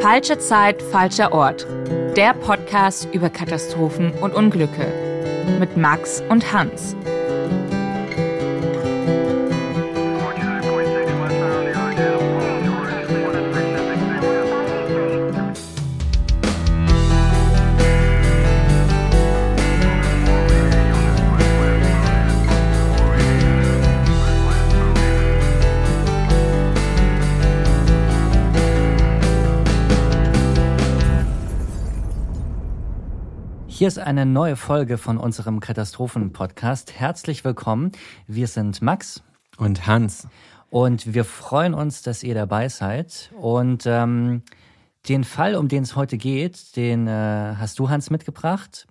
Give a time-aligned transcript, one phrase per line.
[0.00, 1.66] Falsche Zeit, falscher Ort.
[2.16, 4.86] Der Podcast über Katastrophen und Unglücke.
[5.58, 6.96] Mit Max und Hans.
[33.80, 36.92] Hier ist eine neue Folge von unserem Katastrophen-Podcast.
[37.00, 37.92] Herzlich willkommen.
[38.26, 39.22] Wir sind Max
[39.56, 40.28] und Hans.
[40.68, 43.30] Und wir freuen uns, dass ihr dabei seid.
[43.40, 44.42] Und ähm,
[45.08, 48.86] den Fall, um den es heute geht, den äh, hast du, Hans, mitgebracht.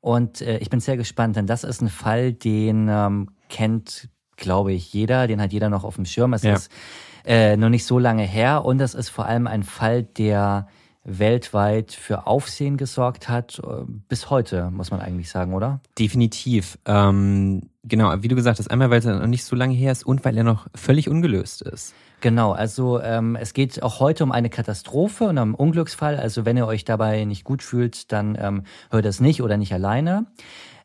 [0.00, 4.72] Und äh, ich bin sehr gespannt, denn das ist ein Fall, den ähm, kennt, glaube
[4.72, 5.26] ich, jeder.
[5.26, 6.32] Den hat jeder noch auf dem Schirm.
[6.32, 6.54] Es ja.
[6.54, 6.72] ist
[7.26, 8.64] äh, noch nicht so lange her.
[8.64, 10.66] Und es ist vor allem ein Fall, der
[11.18, 15.80] weltweit für Aufsehen gesorgt hat, äh, bis heute, muss man eigentlich sagen, oder?
[15.98, 16.78] Definitiv.
[16.86, 20.04] Ähm, genau, wie du gesagt hast, einmal, weil es noch nicht so lange her ist
[20.04, 21.94] und weil er noch völlig ungelöst ist.
[22.20, 26.16] Genau, also ähm, es geht auch heute um eine Katastrophe und um einen Unglücksfall.
[26.16, 29.72] Also wenn ihr euch dabei nicht gut fühlt, dann ähm, hört es nicht oder nicht
[29.72, 30.26] alleine.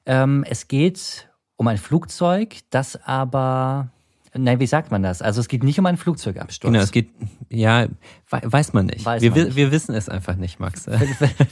[0.06, 3.90] Ähm, es geht um ein Flugzeug, das aber
[4.38, 5.22] Nein, wie sagt man das?
[5.22, 6.72] Also es geht nicht um einen Flugzeugabsturz.
[6.72, 7.10] Genau, es geht,
[7.50, 7.88] ja,
[8.30, 9.06] weiß man nicht.
[9.06, 9.56] Weiß wir, man nicht.
[9.56, 10.86] wir wissen es einfach nicht, Max.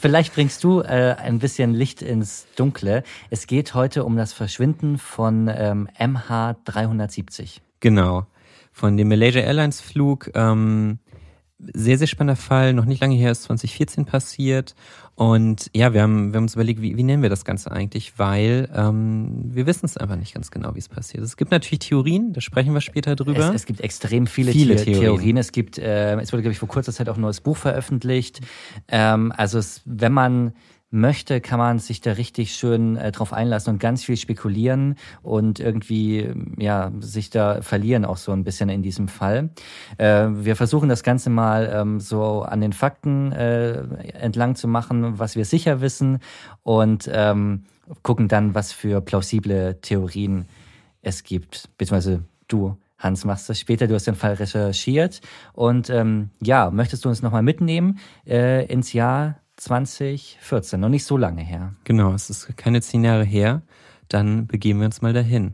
[0.01, 3.03] Vielleicht bringst du äh, ein bisschen Licht ins Dunkle.
[3.29, 7.59] Es geht heute um das Verschwinden von ähm, MH370.
[7.79, 8.25] Genau,
[8.71, 10.31] von dem Malaysia Airlines Flug.
[10.35, 10.99] Ähm,
[11.73, 14.75] sehr, sehr spannender Fall, noch nicht lange her, ist 2014 passiert.
[15.16, 18.17] Und ja, wir haben, wir haben uns überlegt, wie, wie nennen wir das Ganze eigentlich,
[18.17, 21.23] weil ähm, wir wissen es einfach nicht ganz genau, wie es passiert.
[21.23, 23.50] Es gibt natürlich Theorien, da sprechen wir später drüber.
[23.50, 25.02] Es, es gibt extrem viele, viele The Theorien.
[25.02, 25.38] Theorien.
[25.38, 28.41] Es gibt, äh, es wurde, glaube ich, vor kurzer Zeit auch ein neues Buch veröffentlicht.
[28.88, 30.53] Ähm, also es, wenn man
[30.93, 35.59] möchte, kann man sich da richtig schön äh, drauf einlassen und ganz viel spekulieren und
[35.59, 39.49] irgendwie ja sich da verlieren auch so ein bisschen in diesem Fall.
[39.97, 43.81] Äh, wir versuchen das Ganze mal ähm, so an den Fakten äh,
[44.13, 46.19] entlang zu machen, was wir sicher wissen
[46.61, 47.63] und ähm,
[48.03, 50.45] gucken dann, was für plausible Theorien
[51.01, 53.87] es gibt, beziehungsweise du Hans, machst das später.
[53.87, 55.19] Du hast den Fall recherchiert.
[55.51, 61.18] Und ähm, ja, möchtest du uns nochmal mitnehmen äh, ins Jahr 2014, noch nicht so
[61.18, 61.74] lange her.
[61.84, 63.62] Genau, es ist keine zehn Jahre her.
[64.09, 65.53] Dann begeben wir uns mal dahin.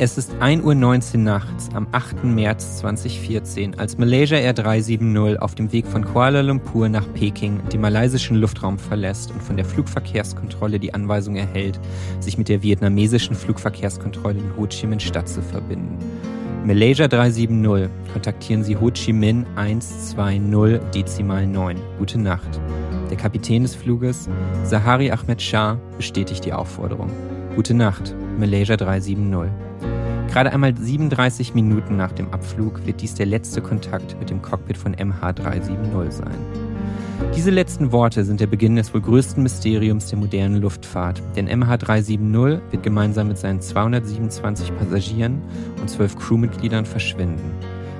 [0.00, 2.24] Es ist 1.19 Uhr nachts am 8.
[2.24, 7.80] März 2014, als Malaysia Air 370 auf dem Weg von Kuala Lumpur nach Peking den
[7.80, 11.78] malaysischen Luftraum verlässt und von der Flugverkehrskontrolle die Anweisung erhält,
[12.18, 15.96] sich mit der vietnamesischen Flugverkehrskontrolle in Ho Chi Minh Stadt zu verbinden.
[16.66, 21.76] Malaysia 370, kontaktieren Sie Ho Chi Minh 120 Dezimal 9.
[21.98, 22.58] Gute Nacht.
[23.10, 24.30] Der Kapitän des Fluges,
[24.62, 27.10] Sahari Ahmed Shah, bestätigt die Aufforderung.
[27.54, 29.52] Gute Nacht, Malaysia 370.
[30.32, 34.78] Gerade einmal 37 Minuten nach dem Abflug wird dies der letzte Kontakt mit dem Cockpit
[34.78, 36.63] von MH370 sein.
[37.36, 42.60] Diese letzten Worte sind der Beginn des wohl größten Mysteriums der modernen Luftfahrt, denn MH370
[42.70, 45.42] wird gemeinsam mit seinen 227 Passagieren
[45.80, 47.52] und 12 Crewmitgliedern verschwinden.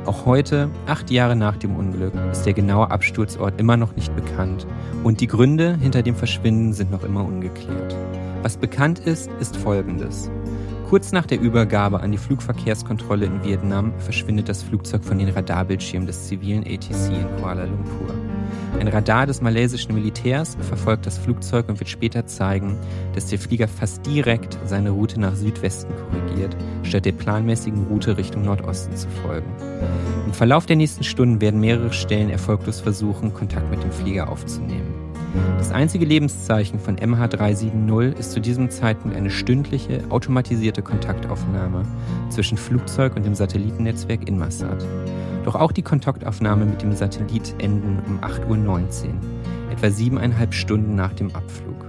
[0.07, 4.67] Auch heute, acht Jahre nach dem Unglück, ist der genaue Absturzort immer noch nicht bekannt
[5.03, 7.97] und die Gründe hinter dem Verschwinden sind noch immer ungeklärt.
[8.43, 10.31] Was bekannt ist, ist Folgendes.
[10.91, 16.07] Kurz nach der Übergabe an die Flugverkehrskontrolle in Vietnam verschwindet das Flugzeug von den Radarbildschirmen
[16.07, 18.15] des zivilen ATC in Kuala Lumpur.
[18.79, 22.77] Ein Radar des malaysischen Militärs verfolgt das Flugzeug und wird später zeigen,
[23.15, 28.45] dass der Flieger fast direkt seine Route nach Südwesten korrigiert, statt der planmäßigen Route Richtung
[28.45, 29.51] Nordosten zu folgen.
[30.27, 35.04] Im Verlauf der nächsten Stunden werden mehrere Stellen erfolglos versuchen, Kontakt mit dem Flieger aufzunehmen.
[35.59, 41.83] Das einzige Lebenszeichen von MH370 ist zu diesem Zeitpunkt eine stündliche, automatisierte Kontaktaufnahme
[42.29, 44.85] zwischen Flugzeug und dem Satellitennetzwerk Inmarsat.
[45.45, 49.15] Doch auch die Kontaktaufnahme mit dem Satellit enden um 8.19 Uhr,
[49.73, 51.85] etwa siebeneinhalb Stunden nach dem Abflug.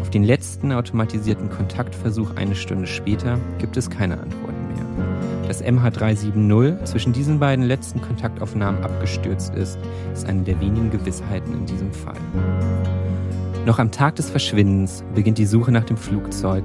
[0.00, 5.09] Auf den letzten automatisierten Kontaktversuch eine Stunde später gibt es keine Antworten mehr.
[5.50, 9.80] Dass MH370 zwischen diesen beiden letzten Kontaktaufnahmen abgestürzt ist,
[10.12, 12.14] ist eine der wenigen Gewissheiten in diesem Fall.
[13.66, 16.62] Noch am Tag des Verschwindens beginnt die Suche nach dem Flugzeug,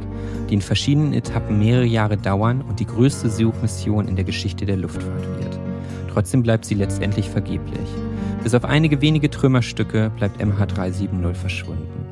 [0.52, 4.78] die in verschiedenen Etappen mehrere Jahre dauern und die größte Suchmission in der Geschichte der
[4.78, 5.60] Luftfahrt wird.
[6.14, 7.90] Trotzdem bleibt sie letztendlich vergeblich.
[8.44, 12.05] Bis auf einige wenige Trümmerstücke bleibt MH370 verschwunden.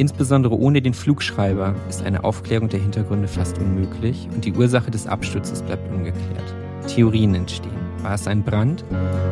[0.00, 5.06] Insbesondere ohne den Flugschreiber ist eine Aufklärung der Hintergründe fast unmöglich und die Ursache des
[5.06, 6.54] Absturzes bleibt ungeklärt.
[6.86, 7.76] Theorien entstehen.
[8.00, 8.82] War es ein Brand,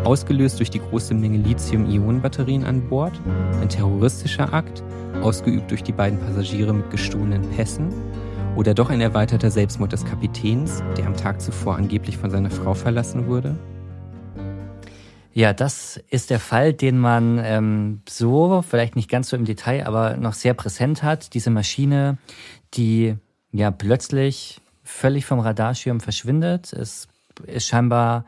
[0.04, 3.18] ausgelöst durch die große Menge Lithium-Ionen-Batterien an Bord?
[3.62, 4.82] Ein terroristischer Akt,
[5.22, 7.88] ausgeübt durch die beiden Passagiere mit gestohlenen Pässen?
[8.54, 12.74] Oder doch ein erweiterter Selbstmord des Kapitäns, der am Tag zuvor angeblich von seiner Frau
[12.74, 13.56] verlassen wurde?
[15.38, 19.86] Ja, das ist der Fall, den man ähm, so, vielleicht nicht ganz so im Detail,
[19.86, 21.32] aber noch sehr präsent hat.
[21.32, 22.18] Diese Maschine,
[22.74, 23.14] die
[23.52, 26.72] ja plötzlich völlig vom Radarschirm verschwindet.
[26.72, 27.06] Es
[27.46, 28.24] ist scheinbar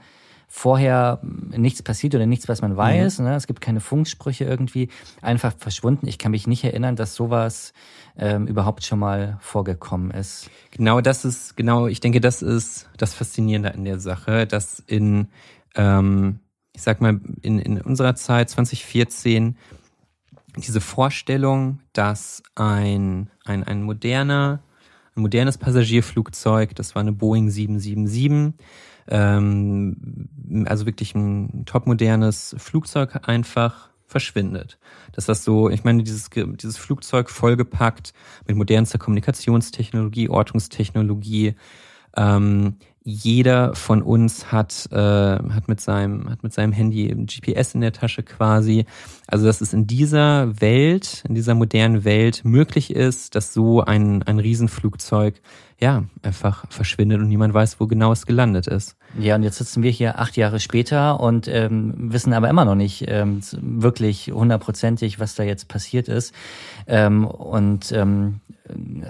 [0.46, 3.18] vorher nichts passiert oder nichts, was man weiß.
[3.18, 3.24] Mhm.
[3.24, 3.34] Ne?
[3.34, 4.88] Es gibt keine Funksprüche irgendwie.
[5.20, 6.06] Einfach verschwunden.
[6.06, 7.72] Ich kann mich nicht erinnern, dass sowas
[8.16, 10.48] ähm, überhaupt schon mal vorgekommen ist.
[10.70, 15.26] Genau das ist, genau, ich denke, das ist das Faszinierende an der Sache, dass in
[15.74, 16.38] ähm,
[16.80, 19.58] ich sag mal, in, in unserer Zeit 2014
[20.56, 24.62] diese Vorstellung, dass ein, ein, ein moderner,
[25.14, 28.54] ein modernes Passagierflugzeug, das war eine Boeing 777,
[29.08, 34.78] ähm, also wirklich ein topmodernes Flugzeug einfach verschwindet.
[35.12, 38.14] Dass das so, ich meine, dieses, dieses Flugzeug vollgepackt
[38.46, 41.56] mit modernster Kommunikationstechnologie, Ortungstechnologie,
[42.16, 42.78] ähm,
[43.10, 47.92] jeder von uns hat, äh, hat, mit seinem, hat mit seinem Handy GPS in der
[47.92, 48.86] Tasche quasi.
[49.26, 54.22] Also, dass es in dieser Welt, in dieser modernen Welt möglich ist, dass so ein,
[54.22, 55.40] ein Riesenflugzeug
[55.80, 58.96] ja, einfach verschwindet und niemand weiß, wo genau es gelandet ist.
[59.18, 62.74] Ja, und jetzt sitzen wir hier acht Jahre später und ähm, wissen aber immer noch
[62.74, 66.34] nicht ähm, wirklich hundertprozentig, was da jetzt passiert ist.
[66.86, 68.40] Ähm, und ähm,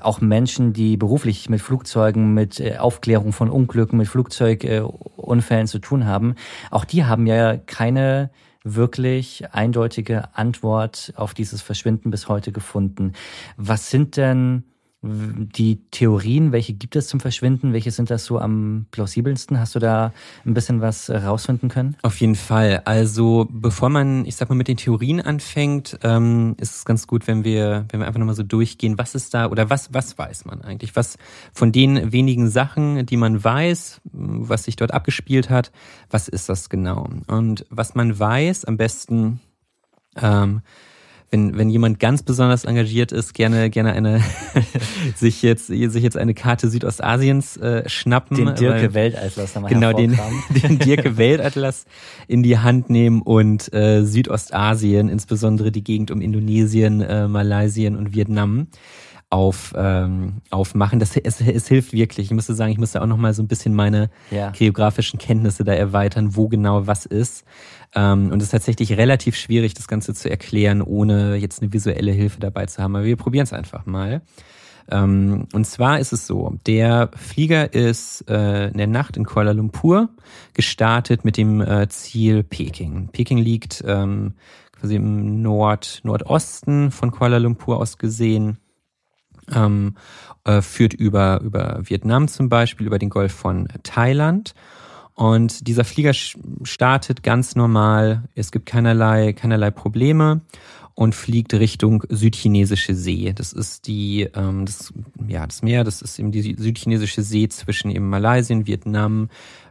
[0.00, 5.80] auch Menschen, die beruflich mit Flugzeugen, mit äh, Aufklärung von Unglücken, mit Flugzeugunfällen äh, zu
[5.80, 6.36] tun haben,
[6.70, 8.30] auch die haben ja keine
[8.62, 13.14] wirklich eindeutige Antwort auf dieses Verschwinden bis heute gefunden.
[13.56, 14.64] Was sind denn
[15.02, 17.72] die Theorien, welche gibt es zum Verschwinden?
[17.72, 19.58] Welche sind das so am plausibelsten?
[19.58, 20.12] Hast du da
[20.44, 21.96] ein bisschen was rausfinden können?
[22.02, 22.82] Auf jeden Fall.
[22.84, 27.26] Also bevor man, ich sag mal, mit den Theorien anfängt, ähm, ist es ganz gut,
[27.26, 30.44] wenn wir, wenn wir einfach nochmal so durchgehen, was ist da oder was, was weiß
[30.44, 30.94] man eigentlich?
[30.96, 31.16] Was
[31.54, 35.72] von den wenigen Sachen, die man weiß, was sich dort abgespielt hat,
[36.10, 37.08] was ist das genau?
[37.26, 39.40] Und was man weiß, am besten
[40.16, 40.60] ähm,
[41.30, 44.20] wenn, wenn jemand ganz besonders engagiert ist, gerne, gerne eine,
[45.14, 48.36] sich jetzt, sich jetzt eine Karte Südostasiens äh, schnappen.
[48.36, 50.18] Den Dirke Weltatlas nochmal Genau, den,
[50.62, 51.86] den Dirke Weltatlas
[52.26, 58.12] in die Hand nehmen und äh, Südostasien, insbesondere die Gegend um Indonesien, äh, Malaysien und
[58.12, 58.66] Vietnam
[59.30, 60.98] auf, ähm, aufmachen.
[60.98, 62.26] Das, es, es hilft wirklich.
[62.26, 64.50] Ich müsste sagen, ich müsste auch noch mal so ein bisschen meine ja.
[64.50, 67.44] geografischen Kenntnisse da erweitern, wo genau was ist.
[67.94, 72.12] Ähm, und es ist tatsächlich relativ schwierig, das Ganze zu erklären, ohne jetzt eine visuelle
[72.12, 72.96] Hilfe dabei zu haben.
[72.96, 74.22] Aber wir probieren es einfach mal.
[74.90, 79.52] Ähm, und zwar ist es so, der Flieger ist äh, in der Nacht in Kuala
[79.52, 80.08] Lumpur
[80.54, 83.08] gestartet mit dem äh, Ziel Peking.
[83.12, 84.34] Peking liegt ähm,
[84.72, 88.58] quasi im Nord Nordosten von Kuala Lumpur aus gesehen
[89.54, 89.96] ähm,
[90.44, 94.54] äh, führt über, über Vietnam zum Beispiel, über den Golf von Thailand.
[95.20, 100.40] Und dieser Flieger startet ganz normal, es gibt keinerlei, keinerlei Probleme
[100.94, 103.34] und fliegt Richtung südchinesische See.
[103.34, 104.94] Das ist die, ähm, das,
[105.28, 109.28] ja, das Meer, das ist eben die südchinesische See zwischen eben Malaysia, Vietnam,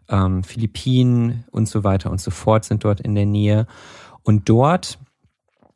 [0.08, 3.66] ähm, Philippinen und so weiter und so fort sind dort in der Nähe.
[4.22, 5.00] Und dort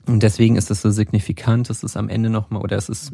[0.05, 3.13] und deswegen ist es so signifikant, dass es am Ende nochmal, oder es ist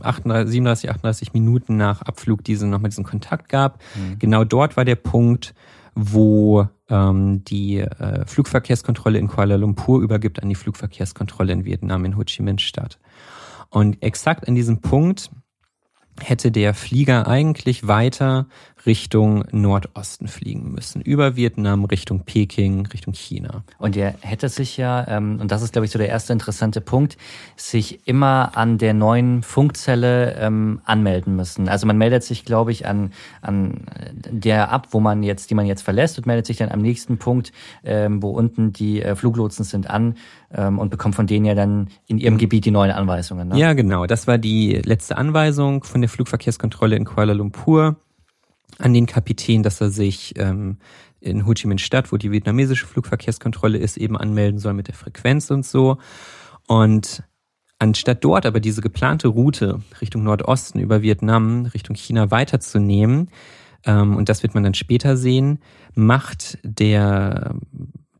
[0.00, 3.80] 38, 37, 38 Minuten nach Abflug diesen nochmal diesen Kontakt gab.
[3.94, 4.18] Mhm.
[4.18, 5.54] Genau dort war der Punkt,
[5.96, 12.16] wo ähm, die äh, Flugverkehrskontrolle in Kuala Lumpur übergibt an die Flugverkehrskontrolle in Vietnam in
[12.16, 13.00] Ho Chi Minh Stadt.
[13.70, 15.30] Und exakt an diesem Punkt
[16.20, 18.46] hätte der Flieger eigentlich weiter
[18.86, 23.64] Richtung Nordosten fliegen müssen, über Vietnam, Richtung Peking, Richtung China.
[23.78, 26.80] Und er hätte sich ja, ähm, und das ist, glaube ich, so der erste interessante
[26.80, 27.16] Punkt,
[27.56, 31.68] sich immer an der neuen Funkzelle ähm, anmelden müssen.
[31.68, 33.12] Also man meldet sich, glaube ich, an,
[33.42, 33.86] an
[34.30, 37.18] der ab, wo man jetzt, die man jetzt verlässt und meldet sich dann am nächsten
[37.18, 37.52] Punkt,
[37.84, 40.14] ähm, wo unten die äh, Fluglotsen sind, an
[40.54, 43.48] ähm, und bekommt von denen ja dann in ihrem Gebiet die neuen Anweisungen.
[43.48, 43.58] Ne?
[43.58, 44.06] Ja, genau.
[44.06, 47.96] Das war die letzte Anweisung von der Flugverkehrskontrolle in Kuala Lumpur
[48.78, 50.78] an den Kapitän, dass er sich ähm,
[51.20, 54.94] in Ho Chi Minh Stadt, wo die vietnamesische Flugverkehrskontrolle ist, eben anmelden soll mit der
[54.94, 55.98] Frequenz und so.
[56.66, 57.22] Und
[57.78, 63.30] anstatt dort aber diese geplante Route Richtung Nordosten über Vietnam, Richtung China weiterzunehmen,
[63.84, 65.60] ähm, und das wird man dann später sehen,
[65.94, 67.54] macht der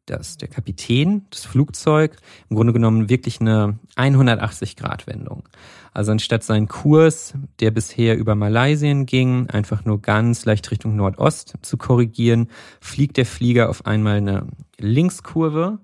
[0.07, 2.17] dass der Kapitän, das Flugzeug,
[2.49, 5.49] im Grunde genommen wirklich eine 180-Grad-Wendung.
[5.93, 11.55] Also anstatt seinen Kurs, der bisher über Malaysien ging, einfach nur ganz leicht Richtung Nordost
[11.63, 12.49] zu korrigieren,
[12.81, 14.47] fliegt der Flieger auf einmal eine
[14.79, 15.79] Linkskurve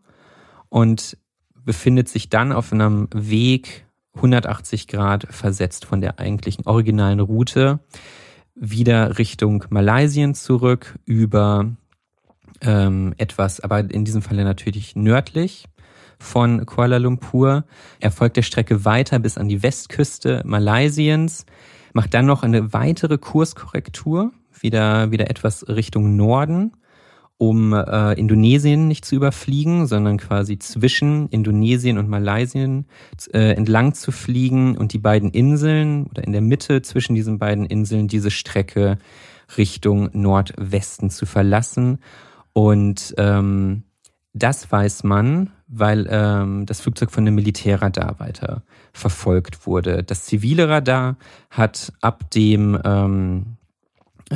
[0.69, 1.17] und
[1.65, 7.81] befindet sich dann auf einem Weg 180 Grad versetzt von der eigentlichen originalen Route
[8.55, 11.75] wieder Richtung Malaysien zurück über
[12.63, 15.67] ähm, etwas, aber in diesem Falle natürlich nördlich
[16.19, 17.65] von Kuala Lumpur.
[18.01, 21.47] Er folgt der Strecke weiter bis an die Westküste Malaysiens,
[21.93, 26.73] macht dann noch eine weitere Kurskorrektur, wieder, wieder etwas Richtung Norden
[27.43, 32.87] um äh, Indonesien nicht zu überfliegen, sondern quasi zwischen Indonesien und Malaysien
[33.33, 37.67] äh, entlang zu fliegen und die beiden Inseln oder in der Mitte zwischen diesen beiden
[37.67, 38.97] Inseln diese Strecke
[39.57, 41.99] Richtung Nordwesten zu verlassen.
[42.53, 43.85] Und ähm,
[44.35, 50.03] das weiß man, weil ähm, das Flugzeug von einem Militärradar weiter verfolgt wurde.
[50.03, 51.17] Das zivile Radar
[51.51, 53.62] hat ab dem ähm, äh,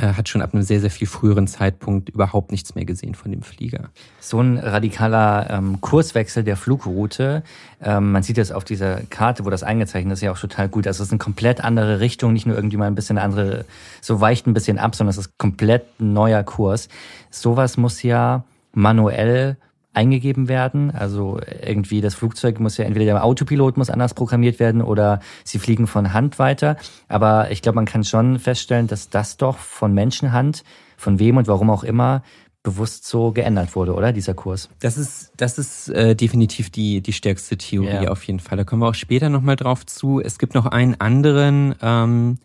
[0.01, 3.41] hat schon ab einem sehr, sehr viel früheren Zeitpunkt überhaupt nichts mehr gesehen von dem
[3.41, 3.89] Flieger.
[4.19, 7.43] So ein radikaler ähm, Kurswechsel der Flugroute,
[7.81, 10.87] ähm, man sieht das auf dieser Karte, wo das eingezeichnet ist, ja auch total gut.
[10.87, 13.65] Also es ist eine komplett andere Richtung, nicht nur irgendwie mal ein bisschen andere,
[14.01, 16.89] so weicht ein bisschen ab, sondern es ist komplett ein neuer Kurs.
[17.29, 19.57] Sowas muss ja manuell
[19.97, 20.91] eingegeben werden.
[20.91, 25.57] Also irgendwie das Flugzeug muss ja entweder der Autopilot muss anders programmiert werden oder sie
[25.57, 26.77] fliegen von Hand weiter.
[27.07, 30.63] Aber ich glaube, man kann schon feststellen, dass das doch von Menschenhand,
[30.97, 32.21] von wem und warum auch immer,
[32.61, 34.69] bewusst so geändert wurde, oder dieser Kurs?
[34.81, 38.09] Das ist, das ist äh, definitiv die, die stärkste Theorie ja.
[38.09, 38.57] auf jeden Fall.
[38.57, 40.19] Da kommen wir auch später nochmal drauf zu.
[40.19, 42.39] Es gibt noch einen anderen ähm,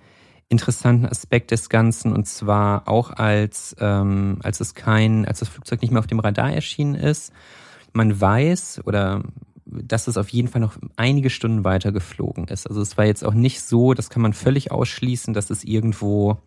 [0.48, 5.82] interessanten Aspekt des Ganzen und zwar auch als, ähm, als es kein, als das Flugzeug
[5.82, 7.32] nicht mehr auf dem Radar erschienen ist.
[7.92, 9.22] Man weiß oder
[9.64, 12.66] dass es auf jeden Fall noch einige Stunden weiter geflogen ist.
[12.68, 16.38] Also es war jetzt auch nicht so, das kann man völlig ausschließen, dass es irgendwo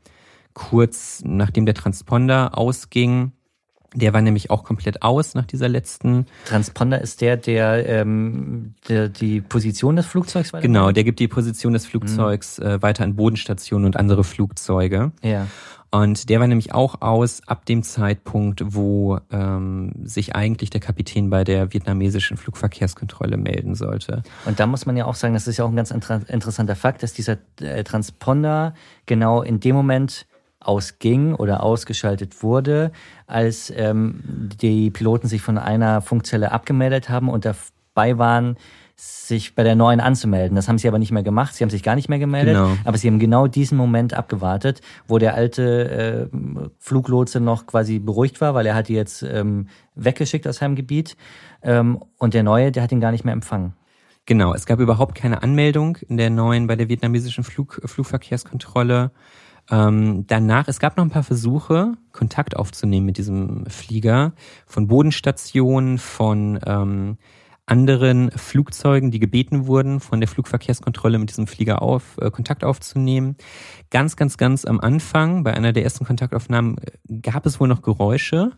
[0.53, 3.31] kurz nachdem der Transponder ausging,
[3.95, 6.27] der war nämlich auch komplett aus nach dieser letzten.
[6.45, 10.61] Transponder ist der, der, ähm, der die Position des Flugzeugs weiter.
[10.61, 12.65] Genau, der gibt die Position des Flugzeugs mhm.
[12.65, 15.11] äh, weiter an Bodenstationen und andere Flugzeuge.
[15.23, 15.47] Ja.
[15.91, 21.29] Und der war nämlich auch aus ab dem Zeitpunkt, wo ähm, sich eigentlich der Kapitän
[21.29, 24.23] bei der vietnamesischen Flugverkehrskontrolle melden sollte.
[24.45, 26.75] Und da muss man ja auch sagen, das ist ja auch ein ganz inter interessanter
[26.75, 28.73] Fakt, dass dieser äh, Transponder
[29.05, 30.25] genau in dem Moment
[30.67, 32.91] ausging oder ausgeschaltet wurde,
[33.27, 38.57] als ähm, die Piloten sich von einer Funkzelle abgemeldet haben und dabei waren,
[38.97, 40.55] sich bei der neuen anzumelden.
[40.55, 41.53] Das haben sie aber nicht mehr gemacht.
[41.53, 42.55] Sie haben sich gar nicht mehr gemeldet.
[42.55, 42.77] Genau.
[42.85, 46.37] Aber sie haben genau diesen Moment abgewartet, wo der alte äh,
[46.79, 51.17] Fluglotse noch quasi beruhigt war, weil er hat die jetzt ähm, weggeschickt aus seinem Gebiet.
[51.61, 53.73] Ähm, und der neue, der hat ihn gar nicht mehr empfangen.
[54.25, 59.11] Genau, es gab überhaupt keine Anmeldung in der neuen bei der vietnamesischen Flug, Flugverkehrskontrolle.
[59.71, 64.33] Ähm, danach, es gab noch ein paar Versuche, Kontakt aufzunehmen mit diesem Flieger
[64.67, 67.17] von Bodenstationen, von ähm,
[67.65, 73.37] anderen Flugzeugen, die gebeten wurden, von der Flugverkehrskontrolle mit diesem Flieger auf, äh, Kontakt aufzunehmen.
[73.89, 77.81] Ganz, ganz, ganz am Anfang, bei einer der ersten Kontaktaufnahmen, äh, gab es wohl noch
[77.81, 78.51] Geräusche,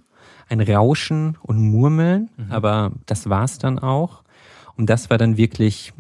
[0.50, 2.52] ein Rauschen und Murmeln, mhm.
[2.52, 4.24] aber das war's dann auch.
[4.76, 5.94] Und das war dann wirklich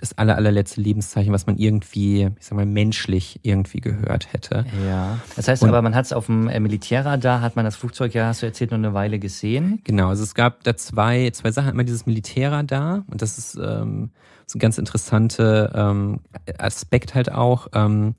[0.00, 4.64] das aller, allerletzte Lebenszeichen, was man irgendwie, ich sag mal, menschlich irgendwie gehört hätte.
[4.86, 5.18] Ja.
[5.36, 8.14] Das heißt und, aber, man hat es auf dem äh, Militärradar, hat man das Flugzeug,
[8.14, 9.80] ja, hast du erzählt, nur eine Weile gesehen?
[9.84, 11.70] Genau, also es gab da zwei, zwei Sachen.
[11.70, 14.10] Einmal dieses Militärradar und das ist ähm,
[14.46, 16.20] so ein ganz interessanter ähm,
[16.58, 18.14] Aspekt halt auch, ähm,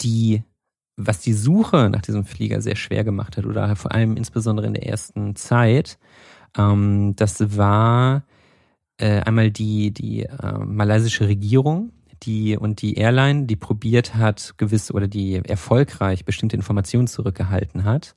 [0.00, 0.42] die
[1.00, 4.74] was die Suche nach diesem Flieger sehr schwer gemacht hat oder vor allem insbesondere in
[4.74, 5.96] der ersten Zeit,
[6.56, 8.24] ähm, das war
[8.98, 14.92] äh, einmal die, die äh, malaysische Regierung die und die Airline, die probiert hat, gewisse
[14.92, 18.14] oder die erfolgreich bestimmte Informationen zurückgehalten hat.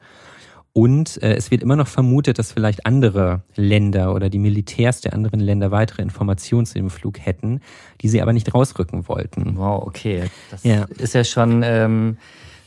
[0.73, 5.13] Und äh, es wird immer noch vermutet, dass vielleicht andere Länder oder die Militärs der
[5.13, 7.59] anderen Länder weitere Informationen zu dem Flug hätten,
[7.99, 9.57] die sie aber nicht rausrücken wollten.
[9.57, 10.29] Wow, okay.
[10.49, 10.85] Das ja.
[10.97, 12.17] ist ja schon, ähm,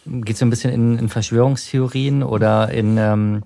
[0.04, 3.42] geht so ein bisschen in, in Verschwörungstheorien oder in, ähm,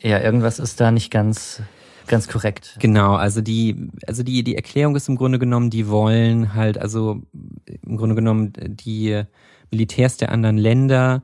[0.00, 1.62] ja, irgendwas ist da nicht ganz
[2.06, 2.76] Ganz korrekt.
[2.78, 7.22] Genau, also die, also die, die Erklärung ist im Grunde genommen, die wollen halt, also
[7.82, 9.22] im Grunde genommen die
[9.70, 11.22] Militärs der anderen Länder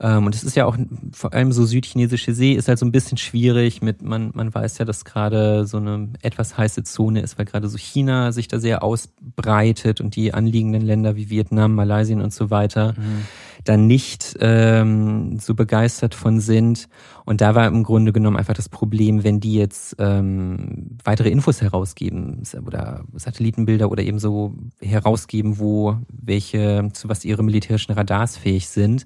[0.00, 0.76] Ähm, und es ist ja auch
[1.12, 4.78] vor allem so südchinesische See ist halt so ein bisschen schwierig mit, man, man weiß
[4.78, 8.60] ja, dass gerade so eine etwas heiße Zone ist, weil gerade so China sich da
[8.60, 12.94] sehr ausbreitet und die anliegenden Länder wie Vietnam, Malaysia und so weiter.
[12.96, 13.24] Mhm
[13.64, 16.88] dann nicht ähm, so begeistert von sind.
[17.28, 21.60] Und da war im Grunde genommen einfach das Problem, wenn die jetzt ähm, weitere Infos
[21.60, 28.68] herausgeben oder Satellitenbilder oder eben so herausgeben, wo welche, zu was ihre militärischen Radars fähig
[28.68, 29.04] sind,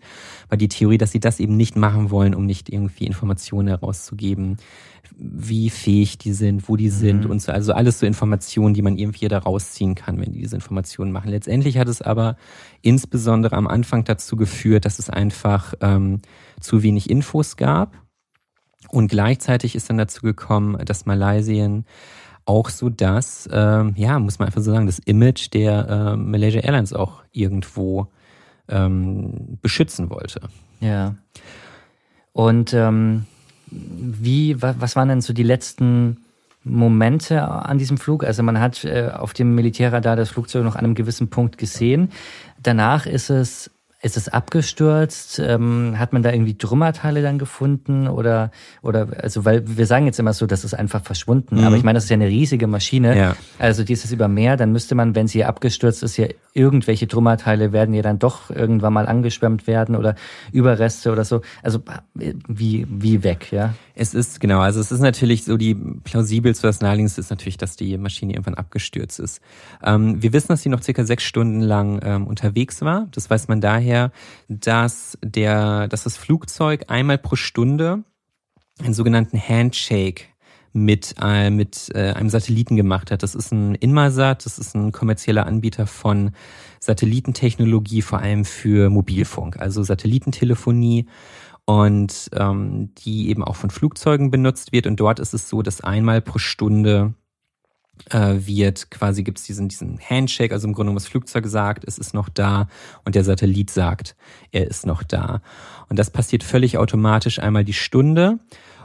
[0.49, 4.59] war die Theorie, dass sie das eben nicht machen wollen, um nicht irgendwie Informationen herauszugeben
[5.19, 6.91] wie fähig die sind, wo die mhm.
[6.91, 7.53] sind und so.
[7.53, 11.31] Also alles so Informationen, die man irgendwie da rausziehen kann, wenn die diese Informationen machen.
[11.31, 12.37] Letztendlich hat es aber
[12.83, 16.21] insbesondere am Anfang dazu geführt, dass es einfach ähm,
[16.61, 18.03] zu wenig Infos gab.
[18.93, 21.87] Und gleichzeitig ist dann dazu gekommen, dass Malaysien
[22.45, 26.61] auch so das, ähm, ja, muss man einfach so sagen, das Image der äh, Malaysia
[26.61, 28.09] Airlines auch irgendwo
[28.69, 30.43] ähm, beschützen wollte.
[30.81, 31.15] Ja.
[32.35, 33.25] Und ähm,
[33.71, 36.19] wie, was waren denn so die letzten
[36.63, 38.25] Momente an diesem Flug?
[38.25, 42.11] Also man hat äh, auf dem Militärradar das Flugzeug noch an einem gewissen Punkt gesehen.
[42.63, 43.71] Danach ist es
[44.03, 45.39] ist es abgestürzt?
[45.39, 48.09] Ähm, hat man da irgendwie Trümmerteile dann gefunden?
[48.09, 48.51] Oder,
[48.83, 51.59] oder, also, weil wir sagen jetzt immer so, das ist einfach verschwunden.
[51.59, 51.65] Mhm.
[51.65, 53.17] Aber ich meine, das ist ja eine riesige Maschine.
[53.17, 53.37] Ja.
[53.59, 57.95] Also, dieses über Meer, dann müsste man, wenn sie abgestürzt ist, ja irgendwelche Trümmerteile werden
[57.95, 60.15] ja dann doch irgendwann mal angeschwemmt werden oder
[60.53, 61.41] Überreste oder so.
[61.63, 61.83] Also,
[62.15, 63.75] wie, wie weg, ja?
[63.95, 67.77] Es ist, genau, also es ist natürlich so die plausibelste, das naheliegendste ist natürlich, dass
[67.77, 69.41] die Maschine irgendwann abgestürzt ist.
[69.83, 73.09] Ähm, wir wissen, dass sie noch circa sechs Stunden lang ähm, unterwegs war.
[73.13, 74.13] Das weiß man daher,
[74.49, 78.05] dass der, dass das Flugzeug einmal pro Stunde
[78.83, 80.32] einen sogenannten Handshake
[80.73, 83.23] mit, äh, mit äh, einem Satelliten gemacht hat.
[83.23, 86.33] Das ist ein Inmarsat, das ist ein kommerzieller Anbieter von
[86.81, 91.07] Satellitentechnologie, vor allem für Mobilfunk, also Satellitentelefonie
[91.65, 94.87] und ähm, die eben auch von Flugzeugen benutzt wird.
[94.87, 97.15] Und dort ist es so, dass einmal pro Stunde
[98.11, 101.99] äh, wird quasi gibt's diesen, diesen Handshake, also im Grunde genommen das Flugzeug sagt, es
[101.99, 102.69] ist noch da
[103.05, 104.17] und der Satellit sagt,
[104.51, 105.43] er ist noch da.
[105.89, 108.39] Und das passiert völlig automatisch einmal die Stunde.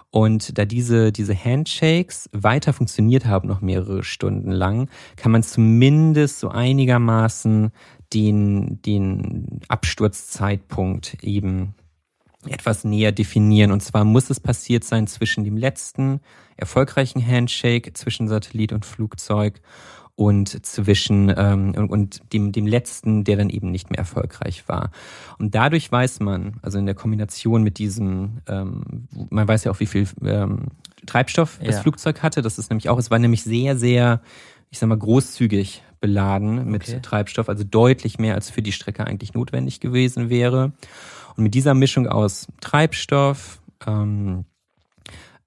[0.09, 6.39] Und da diese, diese Handshakes weiter funktioniert haben, noch mehrere Stunden lang, kann man zumindest
[6.39, 7.71] so einigermaßen
[8.13, 11.75] den, den Absturzzeitpunkt eben
[12.45, 13.71] etwas näher definieren.
[13.71, 16.21] Und zwar muss es passiert sein zwischen dem letzten
[16.55, 19.61] erfolgreichen Handshake zwischen Satellit und Flugzeug
[20.17, 24.89] und zwischen ähm, und dem, dem letzten, der dann eben nicht mehr erfolgreich war.
[25.37, 29.79] Und dadurch weiß man, also in der Kombination mit diesem, ähm, man weiß ja auch,
[29.79, 30.69] wie viel ähm,
[31.05, 32.41] Treibstoff das Flugzeug hatte.
[32.41, 34.21] Das ist nämlich auch, es war nämlich sehr, sehr,
[34.71, 36.99] ich sag mal, großzügig beladen mit okay.
[36.99, 40.73] Treibstoff, also deutlich mehr als für die Strecke eigentlich notwendig gewesen wäre.
[41.35, 44.56] Und mit dieser Mischung aus Treibstoff, ähm, äh,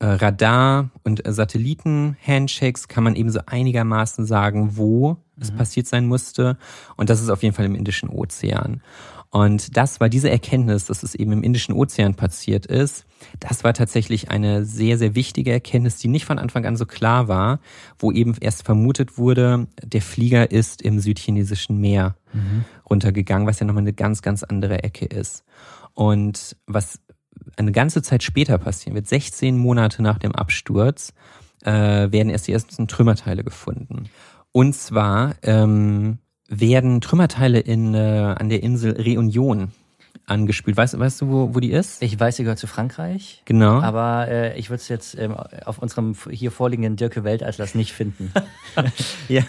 [0.00, 5.16] Radar und äh, Satelliten-Handshakes kann man eben so einigermaßen sagen, wo mhm.
[5.42, 6.56] es passiert sein musste.
[6.96, 8.82] Und das ist auf jeden Fall im Indischen Ozean.
[9.30, 13.06] Und das war diese Erkenntnis, dass es eben im Indischen Ozean passiert ist,
[13.38, 17.28] das war tatsächlich eine sehr, sehr wichtige Erkenntnis, die nicht von Anfang an so klar
[17.28, 17.60] war,
[17.98, 22.64] wo eben erst vermutet wurde, der Flieger ist im südchinesischen Meer mhm.
[22.88, 25.44] runtergegangen, was ja nochmal eine ganz, ganz andere Ecke ist.
[25.94, 27.00] Und was
[27.56, 31.12] eine ganze Zeit später passieren wird, 16 Monate nach dem Absturz,
[31.62, 34.08] äh, werden erst die ersten Trümmerteile gefunden.
[34.52, 39.72] Und zwar ähm, werden Trümmerteile in, äh, an der Insel Reunion
[40.26, 40.76] angespült.
[40.76, 42.02] Weißt, weißt du, wo, wo die ist?
[42.02, 43.42] Ich weiß, sie gehört zu Frankreich.
[43.44, 43.80] Genau.
[43.80, 48.32] Aber äh, ich würde es jetzt ähm, auf unserem hier vorliegenden Dirke Weltatlas nicht finden.
[49.28, 49.42] ja,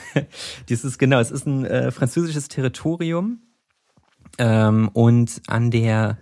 [0.69, 1.19] dieses genau.
[1.19, 3.39] Es ist ein äh, französisches Territorium
[4.37, 6.17] ähm, und an der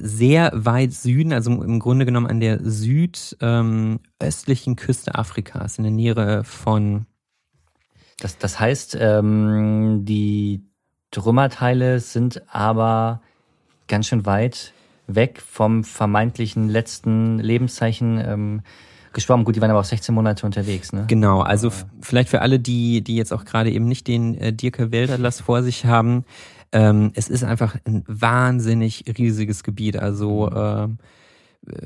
[0.00, 4.00] sehr weit Süden, also im Grunde genommen an der südöstlichen
[4.72, 7.06] ähm, Küste Afrikas, in der Nähe von.
[8.18, 10.62] Das, das heißt, ähm, die
[11.10, 13.22] Trümmerteile sind aber
[13.88, 14.72] ganz schön weit
[15.06, 18.62] weg vom vermeintlichen letzten Lebenszeichen ähm,
[19.12, 19.44] geschwommen.
[19.44, 21.04] Gut, die waren aber auch 16 Monate unterwegs, ne?
[21.08, 24.92] Genau, also vielleicht für alle, die, die jetzt auch gerade eben nicht den äh, Dirke
[24.92, 26.24] Welterlass vor sich haben,
[26.72, 30.88] ähm, es ist einfach ein wahnsinnig riesiges Gebiet, also äh,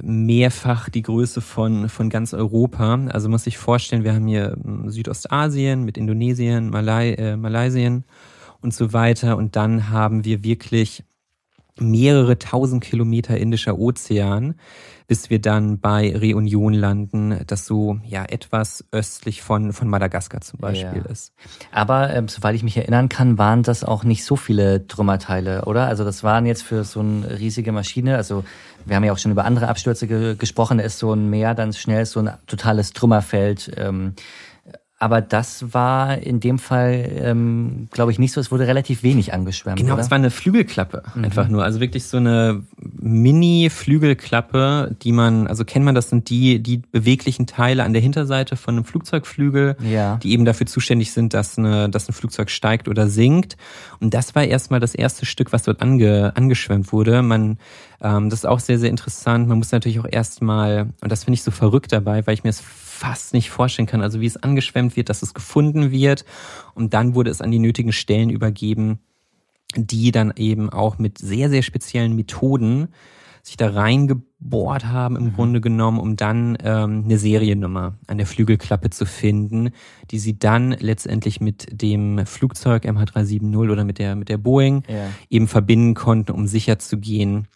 [0.02, 2.94] mehrfach die Größe von, von ganz Europa.
[3.08, 8.04] Also muss ich vorstellen, wir haben hier hm, Südostasien mit Indonesien, Malai, äh, Malaysien
[8.60, 9.36] und so weiter.
[9.36, 11.02] Und dann haben wir wirklich
[11.78, 14.54] mehrere tausend Kilometer Indischer Ozean,
[15.06, 20.60] bis wir dann bei Reunion landen, das so ja etwas östlich von, von Madagaskar zum
[20.60, 21.10] Beispiel ja.
[21.10, 21.34] ist.
[21.72, 25.86] Aber ähm, soweit ich mich erinnern kann, waren das auch nicht so viele Trümmerteile, oder?
[25.86, 28.44] Also das waren jetzt für so eine riesige Maschine, also
[28.86, 31.54] wir haben ja auch schon über andere Abstürze ge gesprochen, da ist so ein Meer
[31.54, 33.72] dann schnell so ein totales Trümmerfeld.
[33.76, 34.14] Ähm,
[34.98, 38.40] aber das war in dem Fall, ähm, glaube ich, nicht so.
[38.40, 39.78] Es wurde relativ wenig angeschwärmt.
[39.78, 40.02] Genau, oder?
[40.02, 41.24] es war eine Flügelklappe mhm.
[41.24, 41.62] einfach nur.
[41.62, 42.62] Also wirklich so eine
[43.06, 48.56] Mini-Flügelklappe, die man, also kennt man, das sind die, die beweglichen Teile an der Hinterseite
[48.56, 50.16] von einem Flugzeugflügel, ja.
[50.22, 53.58] die eben dafür zuständig sind, dass, eine, dass ein Flugzeug steigt oder sinkt.
[54.00, 57.20] Und das war erstmal das erste Stück, was dort ange, angeschwemmt wurde.
[57.20, 57.58] Man,
[58.00, 59.48] ähm, das ist auch sehr, sehr interessant.
[59.48, 62.50] Man muss natürlich auch erstmal, und das finde ich so verrückt dabei, weil ich mir
[62.50, 64.00] es fast nicht vorstellen kann.
[64.00, 66.24] Also wie es angeschwemmt wird, dass es gefunden wird
[66.74, 69.00] und dann wurde es an die nötigen Stellen übergeben,
[69.76, 72.88] die dann eben auch mit sehr, sehr speziellen Methoden
[73.44, 75.32] sich da reingebohrt haben im mhm.
[75.34, 79.70] Grunde genommen, um dann ähm, eine Seriennummer an der Flügelklappe zu finden,
[80.10, 85.10] die sie dann letztendlich mit dem Flugzeug MH370 oder mit der mit der Boeing ja.
[85.28, 87.46] eben verbinden konnten, um sicherzugehen,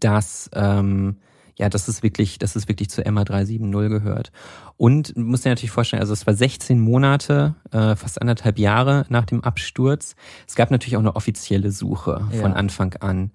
[0.00, 1.16] dass ähm,
[1.56, 4.32] ja, das ist wirklich, das ist wirklich zu MA370 gehört.
[4.76, 9.24] Und muss dir natürlich vorstellen, also es war 16 Monate, äh, fast anderthalb Jahre nach
[9.24, 10.16] dem Absturz.
[10.48, 12.56] Es gab natürlich auch eine offizielle Suche von ja.
[12.56, 13.30] Anfang an.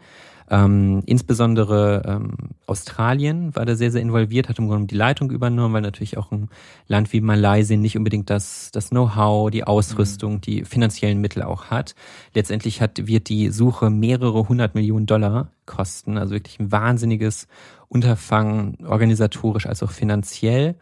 [0.52, 2.32] Ähm, insbesondere ähm,
[2.66, 6.32] Australien war da sehr, sehr involviert, hat im Grunde die Leitung übernommen, weil natürlich auch
[6.32, 6.50] ein
[6.88, 10.42] Land wie Malaysia nicht unbedingt das, das Know-how, die Ausrüstung, mhm.
[10.42, 11.94] die finanziellen Mittel auch hat.
[12.34, 17.48] Letztendlich hat, wird die Suche mehrere hundert Millionen Dollar kosten, also wirklich ein wahnsinniges
[17.90, 20.76] Unterfangen, organisatorisch als auch finanziell.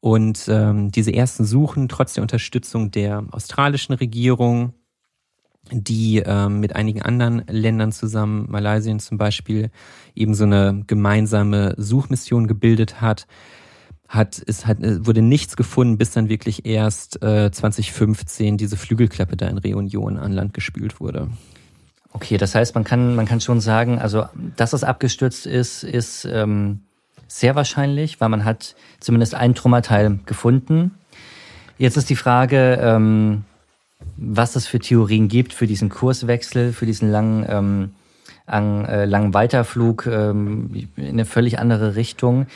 [0.00, 4.72] Und ähm, diese ersten Suchen, trotz der Unterstützung der australischen Regierung,
[5.72, 9.70] die ähm, mit einigen anderen Ländern zusammen, Malaysia zum Beispiel,
[10.14, 13.26] eben so eine gemeinsame Suchmission gebildet hat,
[14.08, 19.48] hat es hat wurde nichts gefunden, bis dann wirklich erst äh, 2015 diese Flügelklappe da
[19.48, 21.28] in Reunion an Land gespült wurde.
[22.12, 26.24] Okay, das heißt, man kann, man kann schon sagen, also dass es abgestürzt ist, ist
[26.24, 26.80] ähm,
[27.28, 30.92] sehr wahrscheinlich, weil man hat zumindest ein Trümmerteil gefunden.
[31.78, 33.44] Jetzt ist die Frage, ähm,
[34.16, 37.90] was es für Theorien gibt für diesen Kurswechsel, für diesen langen, ähm,
[38.46, 42.46] an, äh, langen Weiterflug ähm, in eine völlig andere Richtung.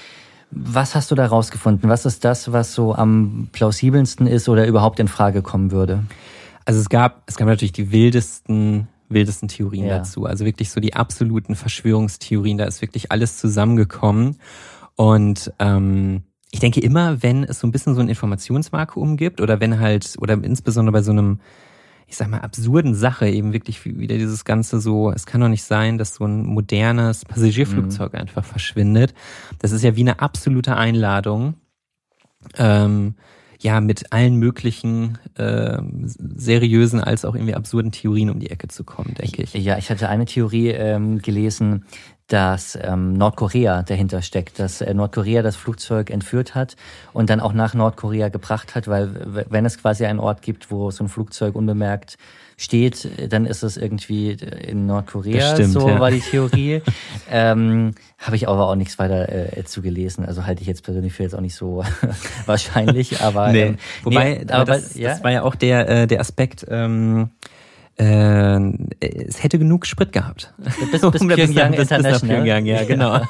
[0.51, 1.89] Was hast du da rausgefunden?
[1.91, 6.05] Was ist das, was so am plausibelsten ist oder überhaupt in Frage kommen würde?
[6.65, 9.99] Also es gab, es gab natürlich die wildesten wildesten Theorien ja.
[9.99, 10.27] dazu.
[10.27, 12.59] Also wirklich so die absoluten Verschwörungstheorien.
[12.59, 14.37] Da ist wirklich alles zusammengekommen.
[14.97, 19.61] Und ähm, ich denke immer, wenn es so ein bisschen so ein Informationsvakuum gibt oder
[19.61, 21.41] wenn halt, oder insbesondere bei so einem,
[22.07, 25.63] ich sag mal, absurden Sache eben wirklich wieder dieses Ganze so, es kann doch nicht
[25.63, 28.19] sein, dass so ein modernes Passagierflugzeug mhm.
[28.19, 29.15] einfach verschwindet.
[29.61, 31.55] Das ist ja wie eine absolute Einladung.
[32.57, 33.15] Ähm,
[33.63, 38.85] ja mit allen möglichen äh, seriösen als auch irgendwie absurden Theorien um die Ecke zu
[38.85, 39.53] kommen, denke ich.
[39.55, 41.85] Ja, ich hatte eine Theorie ähm, gelesen,
[42.31, 46.77] dass ähm, Nordkorea dahinter steckt, dass äh, Nordkorea das Flugzeug entführt hat
[47.13, 50.91] und dann auch nach Nordkorea gebracht hat, weil wenn es quasi einen Ort gibt, wo
[50.91, 52.19] so ein Flugzeug unbemerkt
[52.61, 55.55] steht, dann ist es irgendwie in Nordkorea.
[55.55, 55.99] Stimmt, so ja.
[55.99, 56.83] war die Theorie.
[57.31, 60.27] ähm, Habe ich aber auch nichts weiter äh, zu gelesen.
[60.27, 61.83] Also halte ich jetzt persönlich für jetzt auch nicht so
[62.47, 63.23] wahrscheinlich.
[63.23, 63.63] Aber nee.
[63.63, 65.09] Ähm, wobei, nee, aber das, ja?
[65.09, 66.67] das war ja auch der äh, der Aspekt.
[66.69, 67.31] Ähm,
[68.01, 70.55] äh, es hätte genug Sprit gehabt.
[70.57, 73.21] Bis, bis Pyongyang bis, bis Pyongyang, ja, genau.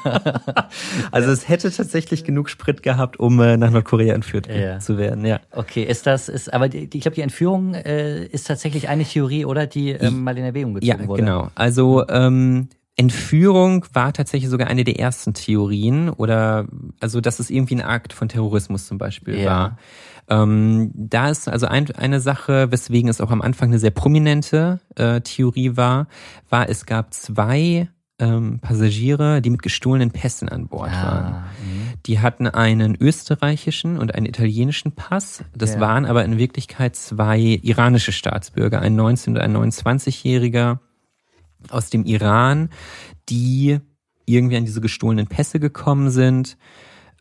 [1.11, 4.79] also es hätte tatsächlich genug Sprit gehabt, um äh, nach Nordkorea entführt ja.
[4.79, 5.41] zu werden, ja.
[5.51, 9.45] Okay, ist das, ist, aber die, ich glaube, die Entführung äh, ist tatsächlich eine Theorie,
[9.45, 9.67] oder?
[9.67, 11.23] Die ähm, mal in Erwägung gezogen ja, wurde.
[11.23, 11.51] Ja, genau.
[11.55, 16.67] Also, ähm, Entführung war tatsächlich sogar eine der ersten Theorien oder
[16.99, 19.45] also dass es irgendwie ein Akt von Terrorismus zum Beispiel ja.
[19.45, 19.77] war.
[20.31, 24.79] Ähm, da ist also ein, eine Sache, weswegen es auch am Anfang eine sehr prominente
[24.95, 26.07] äh, Theorie war,
[26.49, 31.33] war, es gab zwei ähm, Passagiere, die mit gestohlenen Pässen an Bord ah, waren.
[31.33, 31.93] Mh.
[32.05, 35.43] Die hatten einen österreichischen und einen italienischen Pass.
[35.53, 35.79] Das ja.
[35.81, 40.79] waren aber in Wirklichkeit zwei iranische Staatsbürger, ein 19- und ein 29-Jähriger
[41.69, 42.69] aus dem Iran,
[43.27, 43.79] die
[44.25, 46.57] irgendwie an diese gestohlenen Pässe gekommen sind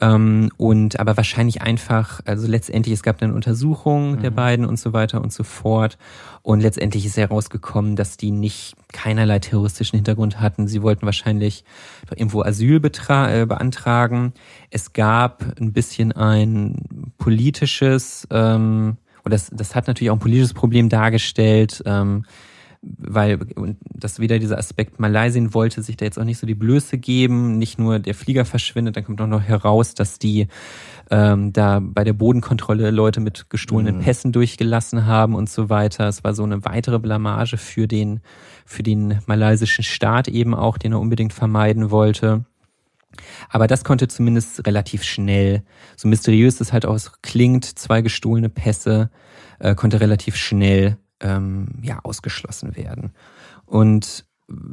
[0.00, 4.22] ähm, und aber wahrscheinlich einfach, also letztendlich, es gab eine Untersuchung mhm.
[4.22, 5.98] der beiden und so weiter und so fort.
[6.42, 10.68] Und letztendlich ist herausgekommen, dass die nicht keinerlei terroristischen Hintergrund hatten.
[10.68, 11.64] Sie wollten wahrscheinlich
[12.10, 14.32] irgendwo Asyl äh, beantragen.
[14.70, 20.54] Es gab ein bisschen ein politisches, ähm, und das, das hat natürlich auch ein politisches
[20.54, 21.82] Problem dargestellt.
[21.84, 22.24] Ähm,
[22.83, 26.55] weil und das wieder dieser Aspekt Malaysien wollte sich da jetzt auch nicht so die
[26.55, 30.49] Blöße geben, nicht nur der Flieger verschwindet, dann kommt auch noch heraus, dass die
[31.11, 34.01] ähm, da bei der Bodenkontrolle Leute mit gestohlenen mhm.
[34.01, 36.09] Pässen durchgelassen haben und so weiter.
[36.09, 38.21] Es war so eine weitere Blamage für den
[38.64, 42.47] für den malaysischen Staat eben auch, den er unbedingt vermeiden wollte.
[43.51, 45.64] Aber das konnte zumindest relativ schnell,
[45.97, 49.11] so mysteriös es halt auch klingt, zwei gestohlene Pässe,
[49.59, 53.12] äh, konnte relativ schnell ähm, ja ausgeschlossen werden.
[53.66, 54.24] Und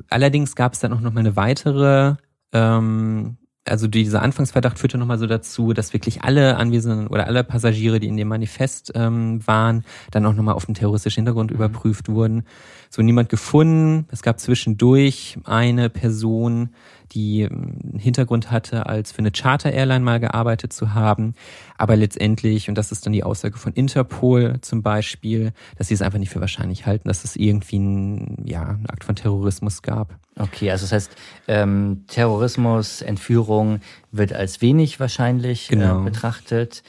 [0.09, 2.15] allerdings gab es dann auch noch mal eine weitere
[2.53, 3.37] ähm,
[3.69, 8.07] also dieser Anfangsverdacht führte nochmal so dazu, dass wirklich alle Anwesenden oder alle Passagiere, die
[8.07, 11.57] in dem Manifest ähm, waren, dann auch nochmal auf den terroristischen Hintergrund mhm.
[11.57, 12.43] überprüft wurden.
[12.89, 14.07] So niemand gefunden.
[14.11, 16.69] Es gab zwischendurch eine Person,
[17.11, 21.33] die ähm, einen Hintergrund hatte, als für eine Charter-Airline mal gearbeitet zu haben.
[21.77, 26.01] Aber letztendlich, und das ist dann die Aussage von Interpol zum Beispiel, dass sie es
[26.01, 30.15] einfach nicht für wahrscheinlich halten, dass es irgendwie ein, ja, einen Akt von Terrorismus gab.
[30.37, 31.11] Okay, also das heißt,
[31.47, 36.01] ähm, Terrorismus, Entführung wird als wenig wahrscheinlich äh, genau.
[36.01, 36.83] äh, betrachtet.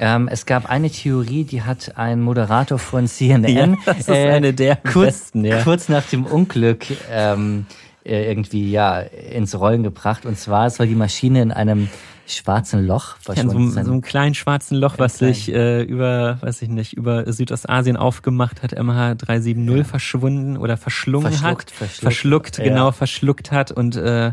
[0.00, 4.30] Ähm, es gab eine Theorie, die hat ein Moderator von CNN ja, das ist äh,
[4.30, 5.62] eine der kurz, besten, ja.
[5.62, 10.26] kurz nach dem Unglück ähm, äh, irgendwie ja ins Rollen gebracht.
[10.26, 11.88] Und zwar soll die Maschine in einem
[12.26, 15.34] schwarzen Loch verschwunden ja, so, so einem kleinen schwarzen Loch, was klein.
[15.34, 19.84] sich äh, über, weiß ich nicht, über Südostasien aufgemacht hat, MH370 ja.
[19.84, 21.70] verschwunden oder verschlungen verschluckt, hat.
[21.70, 22.64] Verschluckt, verschluckt ja.
[22.64, 24.32] genau, verschluckt hat und äh,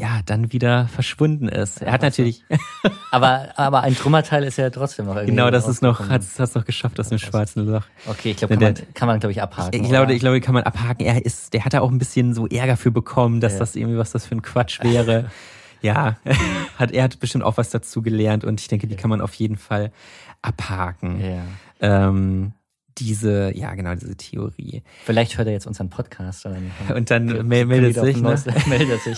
[0.00, 1.82] ja, dann wieder verschwunden ist.
[1.82, 2.42] Er hat natürlich.
[3.10, 5.32] aber, aber ein Trümmerteil ist ja trotzdem noch irgendwie.
[5.32, 7.82] Genau, das ist noch, hat es noch geschafft aus dem schwarzen Loch.
[8.06, 9.84] Okay, ich glaube, kann, man, kann man, glaube ich, abhaken.
[9.84, 11.04] Ich glaube, ich glaube, kann man abhaken.
[11.04, 13.58] Er ist, der hat da auch ein bisschen so Ärger für bekommen, dass ja.
[13.58, 15.30] das irgendwie, was das für ein Quatsch wäre.
[15.82, 16.16] ja,
[16.78, 19.34] hat, er hat bestimmt auch was dazu gelernt und ich denke, die kann man auf
[19.34, 19.92] jeden Fall
[20.40, 21.20] abhaken.
[21.20, 21.42] Ja.
[22.08, 22.52] Ähm,
[22.98, 24.82] diese, ja genau, diese Theorie.
[25.04, 26.46] Vielleicht hört er jetzt unseren Podcast.
[26.94, 28.16] Und dann meldet sich.
[28.16, 28.38] Ne?
[28.66, 29.16] meldet sich.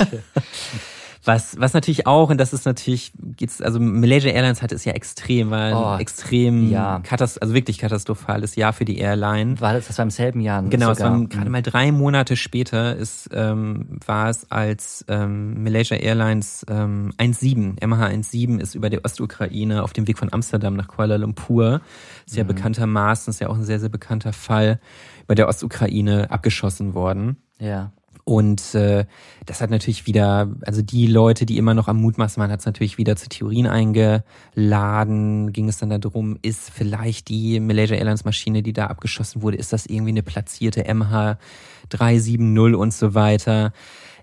[1.24, 4.92] Was, was natürlich auch, und das ist natürlich, geht's, also Malaysia Airlines hat es ja
[4.92, 7.00] extrem, war oh, extrem, ja.
[7.04, 9.60] katast also wirklich katastrophales Jahr für die Airline.
[9.60, 10.64] War das, das war im selben Jahr?
[10.64, 11.14] Genau, sogar.
[11.14, 16.66] es war gerade mal drei Monate später ist, ähm, war es, als ähm, Malaysia Airlines
[16.68, 21.82] ähm, 17, MH17 ist über der Ostukraine auf dem Weg von Amsterdam nach Kuala Lumpur,
[22.26, 22.48] sehr mhm.
[22.48, 24.80] bekanntermaßen, ist ja auch ein sehr, sehr bekannter Fall,
[25.22, 27.36] über der Ostukraine abgeschossen worden.
[27.60, 27.92] Ja.
[28.24, 29.04] Und äh,
[29.46, 32.66] das hat natürlich wieder, also die Leute, die immer noch am Mutmaßen waren, hat es
[32.66, 35.52] natürlich wieder zu Theorien eingeladen.
[35.52, 39.72] Ging es dann darum, ist vielleicht die Malaysia Airlines Maschine, die da abgeschossen wurde, ist
[39.72, 43.72] das irgendwie eine platzierte MH370 und so weiter.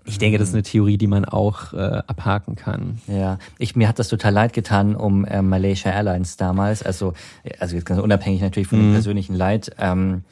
[0.06, 3.00] Ich denke, das ist eine Theorie, die man auch äh, abhaken kann.
[3.06, 6.82] Ja, ich mir hat das total leid getan um äh, Malaysia Airlines damals.
[6.82, 7.12] Also,
[7.58, 8.84] also jetzt ganz unabhängig natürlich von mhm.
[8.84, 9.72] dem persönlichen Leid.
[9.78, 10.24] Ähm,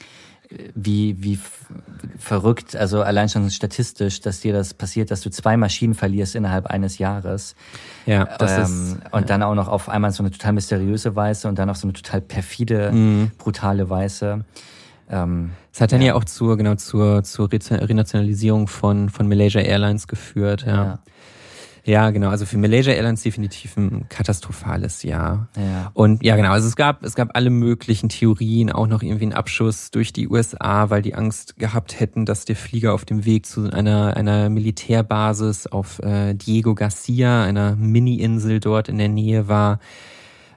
[0.74, 1.38] wie, wie
[2.18, 6.66] verrückt, also allein schon statistisch, dass dir das passiert, dass du zwei Maschinen verlierst innerhalb
[6.66, 7.54] eines Jahres.
[8.06, 9.26] Ja, das ähm, ist, und ja.
[9.26, 11.92] dann auch noch auf einmal so eine total mysteriöse Weise und dann auf so eine
[11.92, 13.30] total perfide, mhm.
[13.36, 14.44] brutale Weise.
[15.10, 16.08] Ähm, es hat dann ja.
[16.08, 20.74] ja auch zur, genau, zur, zur Renationalisierung von, von Malaysia Airlines geführt, ja.
[20.84, 20.98] ja.
[21.88, 22.28] Ja, genau.
[22.28, 25.48] Also für Malaysia Airlines definitiv ein katastrophales Jahr.
[25.56, 25.90] Ja.
[25.94, 26.50] Und ja, genau.
[26.50, 30.28] Also es gab, es gab alle möglichen Theorien, auch noch irgendwie einen Abschuss durch die
[30.28, 34.50] USA, weil die Angst gehabt hätten, dass der Flieger auf dem Weg zu einer, einer
[34.50, 39.80] Militärbasis auf äh, Diego Garcia, einer Mini-Insel dort in der Nähe war.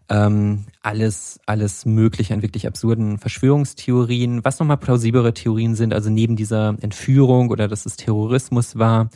[0.10, 6.36] Ähm, alles, alles mögliche an wirklich absurden Verschwörungstheorien, was nochmal plausiblere Theorien sind, also neben
[6.36, 9.10] dieser Entführung oder dass es Terrorismus war,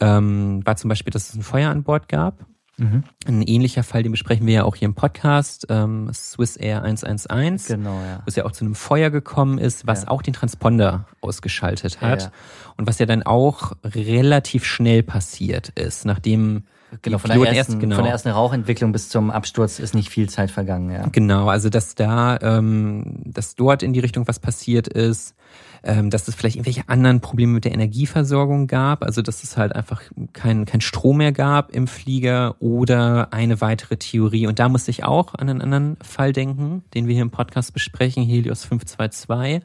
[0.00, 2.46] ähm, war zum Beispiel, dass es ein Feuer an Bord gab.
[2.76, 3.04] Mhm.
[3.26, 7.68] Ein ähnlicher Fall, den besprechen wir ja auch hier im Podcast, ähm, Swiss Air 111,
[7.68, 8.18] genau, ja.
[8.18, 10.08] wo es ja auch zu einem Feuer gekommen ist, was ja.
[10.08, 12.32] auch den Transponder ausgeschaltet hat ja,
[12.76, 16.64] und was ja dann auch relativ schnell passiert ist, nachdem
[17.02, 17.96] Genau, von der, ersten, erst, genau.
[17.96, 21.06] von der ersten Rauchentwicklung bis zum Absturz ist nicht viel Zeit vergangen, ja.
[21.12, 25.34] Genau, also dass da, ähm, dass dort in die Richtung was passiert ist,
[25.82, 29.74] ähm, dass es vielleicht irgendwelche anderen Probleme mit der Energieversorgung gab, also dass es halt
[29.74, 30.02] einfach
[30.32, 34.46] kein, kein Strom mehr gab im Flieger oder eine weitere Theorie.
[34.46, 37.72] Und da musste ich auch an einen anderen Fall denken, den wir hier im Podcast
[37.72, 39.62] besprechen, Helios 522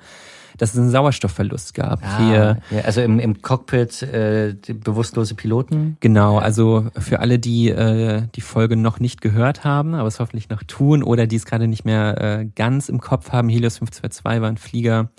[0.58, 2.04] dass es einen Sauerstoffverlust gab.
[2.04, 5.98] Ah, Hier, ja, also im, im Cockpit äh, bewusstlose Piloten?
[6.00, 10.50] Genau, also für alle, die äh, die Folge noch nicht gehört haben, aber es hoffentlich
[10.50, 14.42] noch tun oder die es gerade nicht mehr äh, ganz im Kopf haben, Helios 522
[14.42, 15.10] war ein Flieger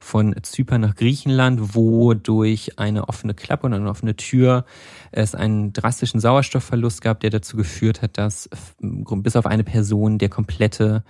[0.00, 4.64] von Zypern nach Griechenland, wo durch eine offene Klappe und eine offene Tür
[5.10, 8.48] es einen drastischen Sauerstoffverlust gab, der dazu geführt hat, dass
[8.80, 11.02] bis auf eine Person der komplette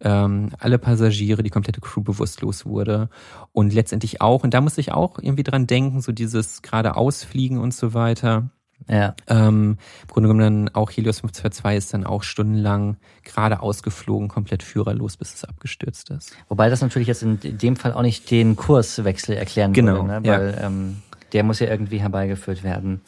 [0.00, 3.08] ähm, alle Passagiere, die komplette Crew bewusstlos wurde.
[3.52, 7.58] Und letztendlich auch, und da muss ich auch irgendwie dran denken, so dieses gerade Ausfliegen
[7.58, 8.50] und so weiter.
[8.88, 9.14] Ja.
[9.28, 14.62] Ähm, Im Grunde genommen dann auch Helios 522 ist dann auch stundenlang gerade ausgeflogen, komplett
[14.62, 16.34] führerlos, bis es abgestürzt ist.
[16.48, 20.20] Wobei das natürlich jetzt in dem Fall auch nicht den Kurswechsel erklären genau, würde, ne?
[20.24, 20.66] weil ja.
[20.66, 23.02] ähm, der muss ja irgendwie herbeigeführt werden.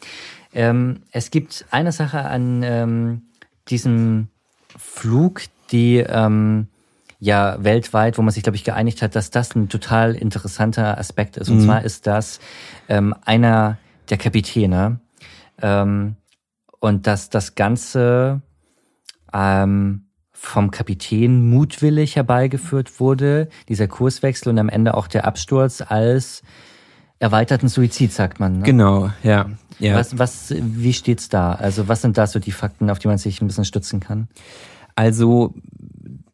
[0.53, 3.21] Ähm, es gibt eine Sache an ähm,
[3.67, 4.27] diesem
[4.77, 6.67] Flug, die ähm,
[7.23, 11.37] ja weltweit, wo man sich, glaube ich, geeinigt hat, dass das ein total interessanter Aspekt
[11.37, 11.49] ist.
[11.49, 11.65] Und mhm.
[11.65, 12.41] zwar ist das
[12.89, 13.77] ähm, einer
[14.09, 14.99] der Kapitäne
[15.61, 16.17] ähm,
[16.81, 18.41] und dass das Ganze
[19.33, 26.43] ähm, vom Kapitän mutwillig herbeigeführt wurde, dieser Kurswechsel und am Ende auch der Absturz als
[27.19, 28.57] erweiterten Suizid, sagt man.
[28.57, 28.65] Ne?
[28.65, 29.49] Genau, ja.
[29.79, 29.95] ja.
[29.95, 31.53] Was, was, wie steht's da?
[31.53, 34.27] Also was sind da so die Fakten, auf die man sich ein bisschen stützen kann?
[34.95, 35.53] Also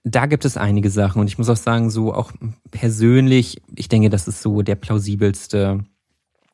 [0.04, 1.20] da gibt es einige Sachen.
[1.20, 2.32] Und ich muss auch sagen, so auch
[2.72, 5.84] persönlich, ich denke, das ist so der plausibelste,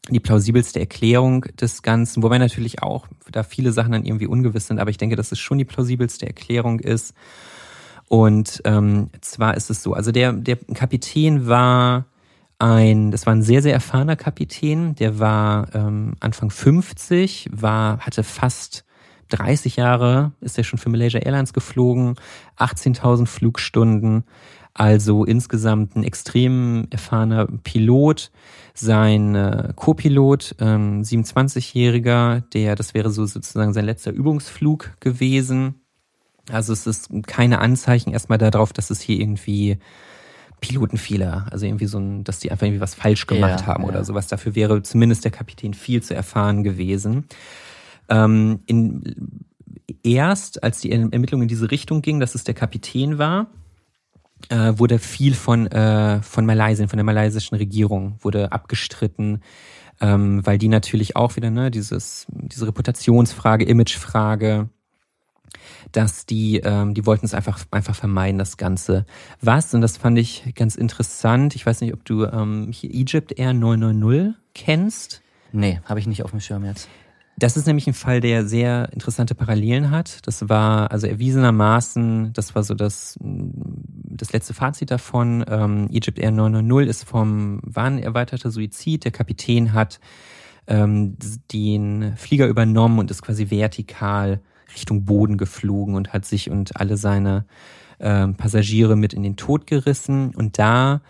[0.10, 4.80] die plausibelste Erklärung des Ganzen, wobei natürlich auch da viele Sachen dann irgendwie ungewiss sind,
[4.80, 7.14] aber ich denke, dass es schon die plausibelste Erklärung ist.
[8.08, 12.06] Und ähm, zwar ist es so, also der, der Kapitän war
[12.60, 18.24] ein, das war ein sehr, sehr erfahrener Kapitän, der war ähm, Anfang 50, war, hatte
[18.24, 18.86] fast
[19.30, 22.16] 30 Jahre ist er schon für Malaysia Airlines geflogen,
[22.58, 24.24] 18.000 Flugstunden,
[24.74, 28.32] also insgesamt ein extrem erfahrener Pilot.
[28.74, 35.76] Sein äh, Co-Pilot, ähm, 27-Jähriger, der, das wäre so sozusagen sein letzter Übungsflug gewesen.
[36.52, 39.80] Also es ist keine Anzeichen erstmal darauf, dass es hier irgendwie
[40.60, 43.90] Pilotenfehler, also irgendwie so ein, dass die einfach irgendwie was falsch gemacht ja, haben ja.
[43.90, 44.28] oder sowas.
[44.28, 47.28] Dafür wäre zumindest der Kapitän viel zu erfahren gewesen.
[48.10, 49.46] Ähm, in,
[50.04, 53.48] erst, als die Ermittlung in diese Richtung ging, dass es der Kapitän war,
[54.50, 59.42] äh, wurde viel von, äh, von Malaysien, von der malaysischen Regierung, wurde abgestritten,
[60.02, 64.70] ähm, weil die natürlich auch wieder, ne, dieses, diese Reputationsfrage, Imagefrage,
[65.92, 69.06] dass die, ähm, die wollten es einfach, einfach vermeiden, das Ganze.
[69.42, 73.38] Was, und das fand ich ganz interessant, ich weiß nicht, ob du ähm, hier Egypt
[73.38, 75.22] Air 990 kennst.
[75.52, 76.90] Nee, habe ich nicht auf dem Schirm jetzt.
[77.38, 80.26] Das ist nämlich ein Fall, der sehr interessante Parallelen hat.
[80.26, 85.44] Das war also erwiesenermaßen, das war so das, das letzte Fazit davon.
[85.50, 89.04] Ähm, Egypt Air 990 ist vom, war ein erweiterter Suizid.
[89.04, 90.00] Der Kapitän hat
[90.68, 91.18] ähm,
[91.52, 94.40] den Flieger übernommen und ist quasi vertikal
[94.74, 97.46] Richtung Boden geflogen und hat sich und alle seine
[98.00, 100.34] ähm, Passagiere mit in den Tod gerissen.
[100.36, 101.02] Und da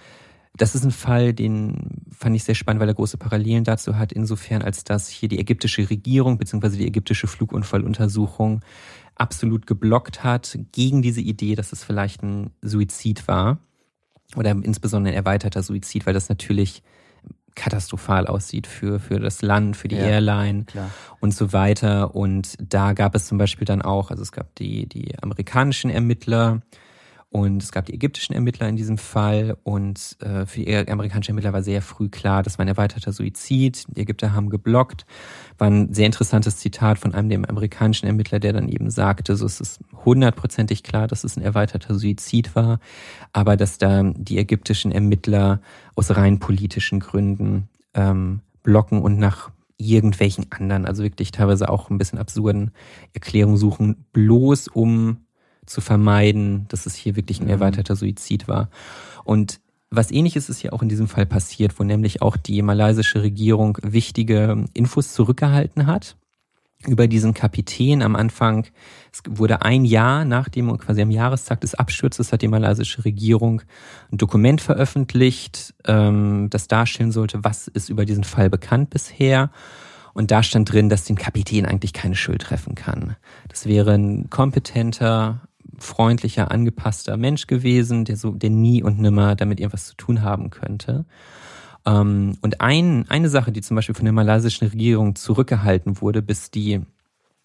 [0.57, 4.11] das ist ein Fall, den fand ich sehr spannend, weil er große Parallelen dazu hat,
[4.11, 6.77] insofern als dass hier die ägyptische Regierung bzw.
[6.77, 8.61] die ägyptische Flugunfalluntersuchung
[9.15, 13.59] absolut geblockt hat gegen diese Idee, dass es vielleicht ein Suizid war
[14.35, 16.83] oder insbesondere ein erweiterter Suizid, weil das natürlich
[17.55, 20.91] katastrophal aussieht für, für das Land, für die ja, Airline klar.
[21.21, 22.13] und so weiter.
[22.13, 26.61] Und da gab es zum Beispiel dann auch, also es gab die, die amerikanischen Ermittler,
[27.35, 31.51] und es gab die ägyptischen Ermittler in diesem Fall und äh, für die amerikanischen Ermittler
[31.51, 33.83] war sehr früh klar, das war ein erweiterter Suizid.
[33.89, 35.05] Die Ägypter haben geblockt.
[35.57, 39.45] War ein sehr interessantes Zitat von einem der amerikanischen Ermittler, der dann eben sagte, so
[39.45, 42.79] es ist hundertprozentig klar, dass es ein erweiterter Suizid war,
[43.33, 45.59] aber dass da die ägyptischen Ermittler
[45.95, 51.97] aus rein politischen Gründen ähm, blocken und nach irgendwelchen anderen, also wirklich teilweise auch ein
[51.97, 52.71] bisschen absurden
[53.13, 55.24] Erklärungen suchen, bloß um
[55.65, 57.51] zu vermeiden, dass es hier wirklich ein mhm.
[57.51, 58.69] erweiterter Suizid war.
[59.23, 63.21] Und was ähnliches ist ja auch in diesem Fall passiert, wo nämlich auch die malaysische
[63.21, 66.17] Regierung wichtige Infos zurückgehalten hat
[66.87, 68.67] über diesen Kapitän am Anfang.
[69.11, 73.61] Es wurde ein Jahr nach dem, quasi am Jahrestag des Absturzes, hat die malaysische Regierung
[74.11, 79.49] ein Dokument veröffentlicht, ähm, das darstellen sollte, was ist über diesen Fall bekannt bisher.
[80.13, 83.15] Und da stand drin, dass den Kapitän eigentlich keine Schuld treffen kann.
[83.49, 85.41] Das wäre ein kompetenter,
[85.79, 90.49] freundlicher, angepasster Mensch gewesen, der so, der nie und nimmer damit irgendwas zu tun haben
[90.49, 91.05] könnte.
[91.85, 96.51] Ähm, und ein, eine Sache, die zum Beispiel von der malaysischen Regierung zurückgehalten wurde, bis
[96.51, 96.81] die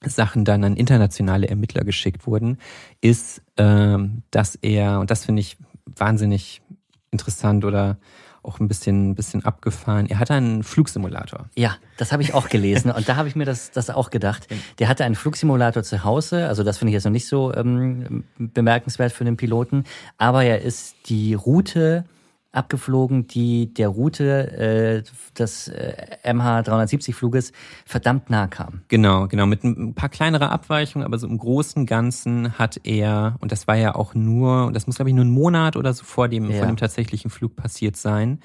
[0.02, 2.58] Sachen dann an internationale Ermittler geschickt wurden,
[3.00, 6.62] ist, ähm, dass er, und das finde ich wahnsinnig
[7.10, 7.98] interessant oder
[8.42, 10.06] auch ein bisschen, ein bisschen abgefahren.
[10.06, 11.46] Er hatte einen Flugsimulator.
[11.56, 14.48] Ja, das habe ich auch gelesen und da habe ich mir das, das auch gedacht.
[14.78, 18.24] Der hatte einen Flugsimulator zu Hause, also das finde ich jetzt noch nicht so ähm,
[18.38, 19.84] bemerkenswert für den Piloten,
[20.18, 22.04] aber er ist die Route
[22.52, 25.02] abgeflogen, die der Route äh,
[25.38, 27.52] des äh, MH370-Fluges
[27.86, 28.82] verdammt nah kam.
[28.88, 29.46] Genau, genau.
[29.46, 33.76] Mit ein paar kleinere Abweichungen, aber so im Großen Ganzen hat er, und das war
[33.76, 36.50] ja auch nur, und das muss glaube ich nur ein Monat oder so vor dem,
[36.50, 36.58] ja.
[36.58, 38.40] vor dem tatsächlichen Flug passiert sein,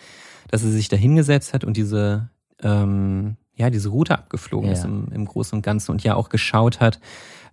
[0.49, 2.29] dass er sich da hingesetzt hat und diese,
[2.61, 4.73] ähm, ja, diese Route abgeflogen ja.
[4.73, 6.99] ist im, im Großen und Ganzen und ja auch geschaut hat,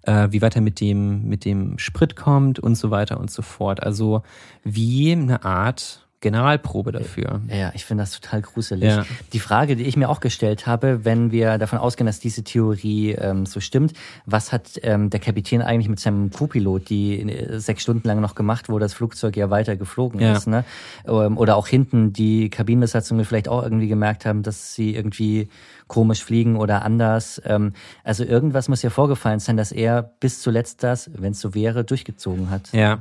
[0.02, 3.40] äh, wie weit er mit dem, mit dem Sprit kommt und so weiter und so
[3.40, 3.82] fort.
[3.82, 4.22] Also
[4.64, 7.42] wie eine Art Generalprobe dafür.
[7.48, 8.84] Ja, ich finde das total gruselig.
[8.84, 9.04] Ja.
[9.32, 13.12] Die Frage, die ich mir auch gestellt habe, wenn wir davon ausgehen, dass diese Theorie
[13.12, 13.92] ähm, so stimmt,
[14.24, 18.34] was hat ähm, der Kapitän eigentlich mit seinem Co-Pilot, die äh, sechs Stunden lang noch
[18.34, 20.32] gemacht, wo das Flugzeug ja weiter geflogen ja.
[20.32, 20.64] ist, ne?
[21.06, 25.48] Ähm, oder auch hinten die Kabinenbesatzungen vielleicht auch irgendwie gemerkt haben, dass sie irgendwie
[25.88, 27.42] komisch fliegen oder anders.
[27.44, 27.72] Ähm,
[28.04, 31.84] also irgendwas muss ja vorgefallen sein, dass er bis zuletzt das, wenn es so wäre,
[31.84, 32.72] durchgezogen hat.
[32.72, 33.00] Ja,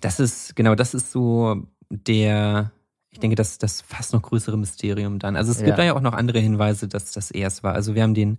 [0.00, 1.62] das ist genau, das ist so
[1.92, 2.72] der,
[3.10, 5.36] ich denke, das das fast noch größere Mysterium dann.
[5.36, 5.66] Also es ja.
[5.66, 7.74] gibt da ja auch noch andere Hinweise, dass das er es war.
[7.74, 8.38] Also wir haben den,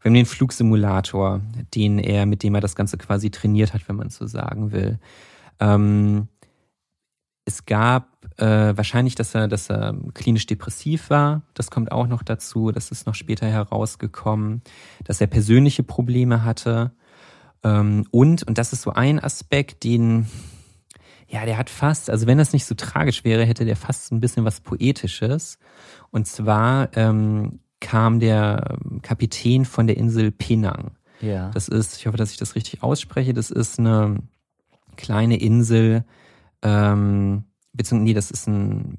[0.00, 1.40] wir haben den Flugsimulator,
[1.74, 4.98] den er, mit dem er das Ganze quasi trainiert hat, wenn man so sagen will.
[5.60, 6.28] Ähm,
[7.44, 11.42] es gab äh, wahrscheinlich, dass er, dass er klinisch depressiv war.
[11.54, 12.72] Das kommt auch noch dazu.
[12.72, 14.62] Das ist noch später herausgekommen,
[15.04, 16.92] dass er persönliche Probleme hatte.
[17.62, 20.26] Ähm, und, und das ist so ein Aspekt, den
[21.28, 24.20] ja, der hat fast, also wenn das nicht so tragisch wäre, hätte der fast ein
[24.20, 25.58] bisschen was Poetisches.
[26.10, 30.92] Und zwar ähm, kam der Kapitän von der Insel Penang.
[31.20, 31.50] Ja.
[31.50, 34.18] Das ist, ich hoffe, dass ich das richtig ausspreche, das ist eine
[34.96, 36.04] kleine Insel,
[36.62, 38.98] ähm, beziehungsweise, nee, das ist ein,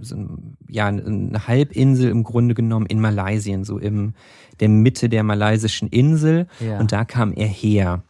[0.00, 4.14] so ein, ja, eine Halbinsel im Grunde genommen in Malaysien, so im
[4.60, 6.46] der Mitte der malaysischen Insel.
[6.60, 6.78] Ja.
[6.78, 8.02] Und da kam er her.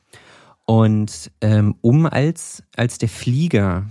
[0.65, 3.87] Und ähm, um als, als der Flieger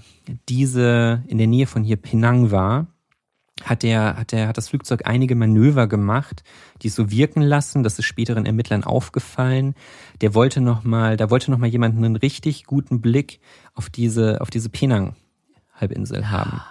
[0.48, 2.88] diese in der Nähe von hier Penang war,
[3.64, 6.44] hat der, hat der, hat das Flugzeug einige Manöver gemacht,
[6.82, 7.84] die es so wirken lassen.
[7.84, 9.76] Das ist späteren Ermittlern aufgefallen.
[10.22, 13.40] Der wollte noch mal, da wollte noch mal jemand einen richtig guten Blick
[13.74, 16.62] auf diese, auf diese Penang-Halbinsel haben.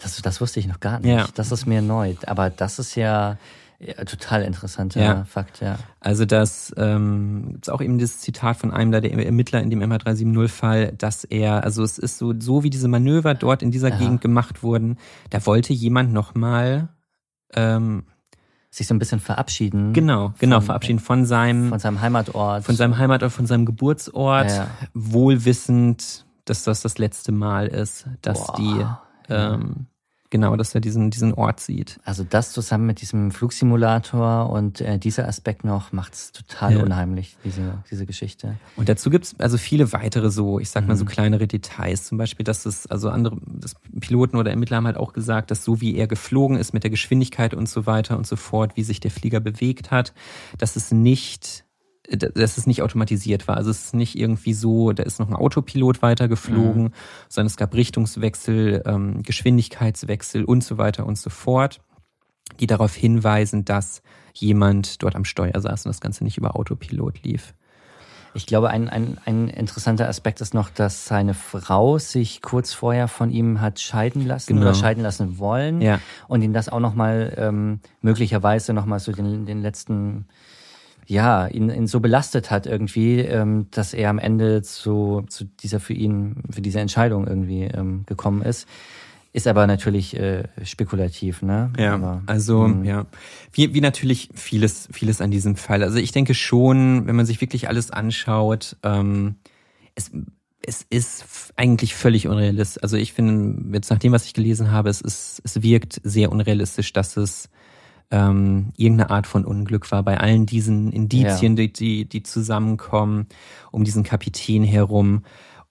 [0.00, 1.10] Das, das wusste ich noch gar nicht.
[1.10, 1.26] Ja.
[1.34, 2.14] Das ist mir neu.
[2.26, 3.38] Aber das ist ja,
[3.86, 5.24] ja, total interessanter ja.
[5.24, 5.78] Fakt, ja.
[6.00, 10.92] Also das ähm, gibt auch eben das Zitat von einem der Ermittler in dem MH370-Fall,
[10.92, 13.98] dass er, also es ist so, so wie diese Manöver dort in dieser ja.
[13.98, 14.98] Gegend gemacht wurden,
[15.30, 16.88] da wollte jemand nochmal
[17.54, 18.04] ähm,
[18.70, 19.92] sich so ein bisschen verabschieden.
[19.92, 22.64] Genau, genau, von, verabschieden von seinem von seinem Heimatort.
[22.64, 24.68] Von seinem Heimatort, von seinem Geburtsort, ja.
[24.94, 28.56] wohlwissend, dass das das letzte Mal ist, dass Boah.
[28.56, 29.86] die ähm,
[30.34, 32.00] genau, dass er diesen, diesen Ort sieht.
[32.04, 36.82] Also das zusammen mit diesem Flugsimulator und äh, dieser Aspekt noch macht es total ja.
[36.82, 38.56] unheimlich, diese, diese Geschichte.
[38.74, 41.08] Und dazu gibt's also viele weitere so, ich sag mal so mhm.
[41.08, 42.02] kleinere Details.
[42.02, 45.62] Zum Beispiel, dass es, also andere, das Piloten oder Ermittler haben halt auch gesagt, dass
[45.62, 48.82] so wie er geflogen ist mit der Geschwindigkeit und so weiter und so fort, wie
[48.82, 50.14] sich der Flieger bewegt hat,
[50.58, 51.64] dass es nicht
[52.08, 53.56] dass es nicht automatisiert war.
[53.56, 56.92] Also es ist nicht irgendwie so, da ist noch ein Autopilot weitergeflogen, mhm.
[57.28, 61.80] sondern es gab Richtungswechsel, ähm, Geschwindigkeitswechsel und so weiter und so fort,
[62.60, 64.02] die darauf hinweisen, dass
[64.34, 67.54] jemand dort am Steuer saß und das Ganze nicht über Autopilot lief.
[68.36, 73.06] Ich glaube, ein, ein, ein interessanter Aspekt ist noch, dass seine Frau sich kurz vorher
[73.06, 74.62] von ihm hat scheiden lassen genau.
[74.62, 76.00] oder scheiden lassen wollen ja.
[76.26, 80.26] und ihn das auch nochmal ähm, möglicherweise nochmal so den, den letzten
[81.06, 85.80] ja, ihn, ihn so belastet hat irgendwie, ähm, dass er am Ende zu, zu dieser
[85.80, 88.68] für ihn, für diese Entscheidung irgendwie ähm, gekommen ist.
[89.32, 91.72] Ist aber natürlich äh, spekulativ, ne?
[91.76, 92.86] Ja, aber, also mh.
[92.86, 93.06] ja,
[93.52, 95.82] wie, wie natürlich vieles, vieles an diesem Fall.
[95.82, 99.34] Also ich denke schon, wenn man sich wirklich alles anschaut, ähm,
[99.96, 100.12] es,
[100.62, 102.82] es ist eigentlich völlig unrealistisch.
[102.82, 106.30] Also ich finde, jetzt nach dem, was ich gelesen habe, es ist, es wirkt sehr
[106.30, 107.50] unrealistisch, dass es
[108.10, 110.02] ähm, irgendeine Art von Unglück war.
[110.02, 111.66] Bei allen diesen Indizien, ja.
[111.66, 113.26] die, die, die zusammenkommen
[113.70, 115.22] um diesen Kapitän herum.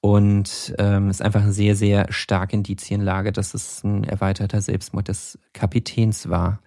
[0.02, 5.08] Und ähm, es ist einfach eine sehr, sehr starke Indizienlage, dass es ein erweiterter Selbstmord
[5.08, 6.60] des Kapitäns war.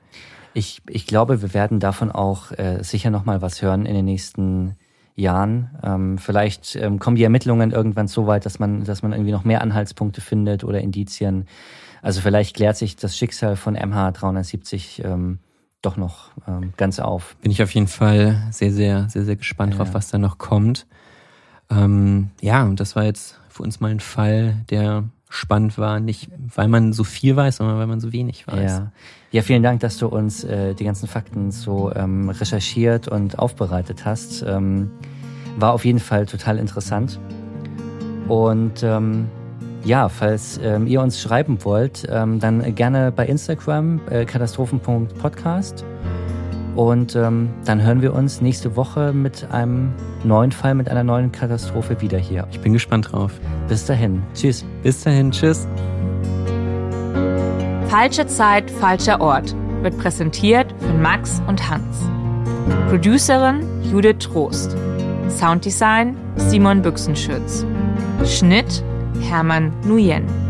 [0.54, 4.76] Ich, ich glaube, wir werden davon auch äh, sicher nochmal was hören in den nächsten
[5.16, 5.70] Jahren.
[5.82, 9.44] Ähm, vielleicht ähm, kommen die Ermittlungen irgendwann so weit, dass man, dass man irgendwie noch
[9.44, 11.46] mehr Anhaltspunkte findet oder Indizien.
[12.00, 15.40] Also vielleicht klärt sich das Schicksal von MH370 ähm,
[15.86, 17.36] doch noch ähm, ganz auf.
[17.36, 19.78] Bin ich auf jeden Fall sehr, sehr, sehr, sehr gespannt ja.
[19.78, 20.86] drauf, was da noch kommt.
[21.70, 26.30] Ähm, ja, und das war jetzt für uns mal ein Fall, der spannend war, nicht
[26.54, 28.70] weil man so viel weiß, sondern weil man so wenig weiß.
[28.70, 28.92] Ja,
[29.32, 34.04] ja vielen Dank, dass du uns äh, die ganzen Fakten so ähm, recherchiert und aufbereitet
[34.04, 34.42] hast.
[34.42, 34.90] Ähm,
[35.56, 37.18] war auf jeden Fall total interessant.
[38.28, 39.28] Und ähm,
[39.86, 45.84] ja, falls ähm, ihr uns schreiben wollt, ähm, dann gerne bei Instagram äh, katastrophen.podcast.
[46.74, 51.32] Und ähm, dann hören wir uns nächste Woche mit einem neuen Fall, mit einer neuen
[51.32, 52.46] Katastrophe wieder hier.
[52.50, 53.32] Ich bin gespannt drauf.
[53.68, 54.22] Bis dahin.
[54.34, 54.64] Tschüss.
[54.82, 55.30] Bis dahin.
[55.30, 55.66] Tschüss.
[57.88, 61.96] Falsche Zeit, falscher Ort wird präsentiert von Max und Hans.
[62.90, 64.76] Producerin Judith Trost.
[65.28, 67.64] Sounddesign Simon Büchsenschütz.
[68.24, 68.82] Schnitt
[69.22, 70.45] Hermann Nguyen.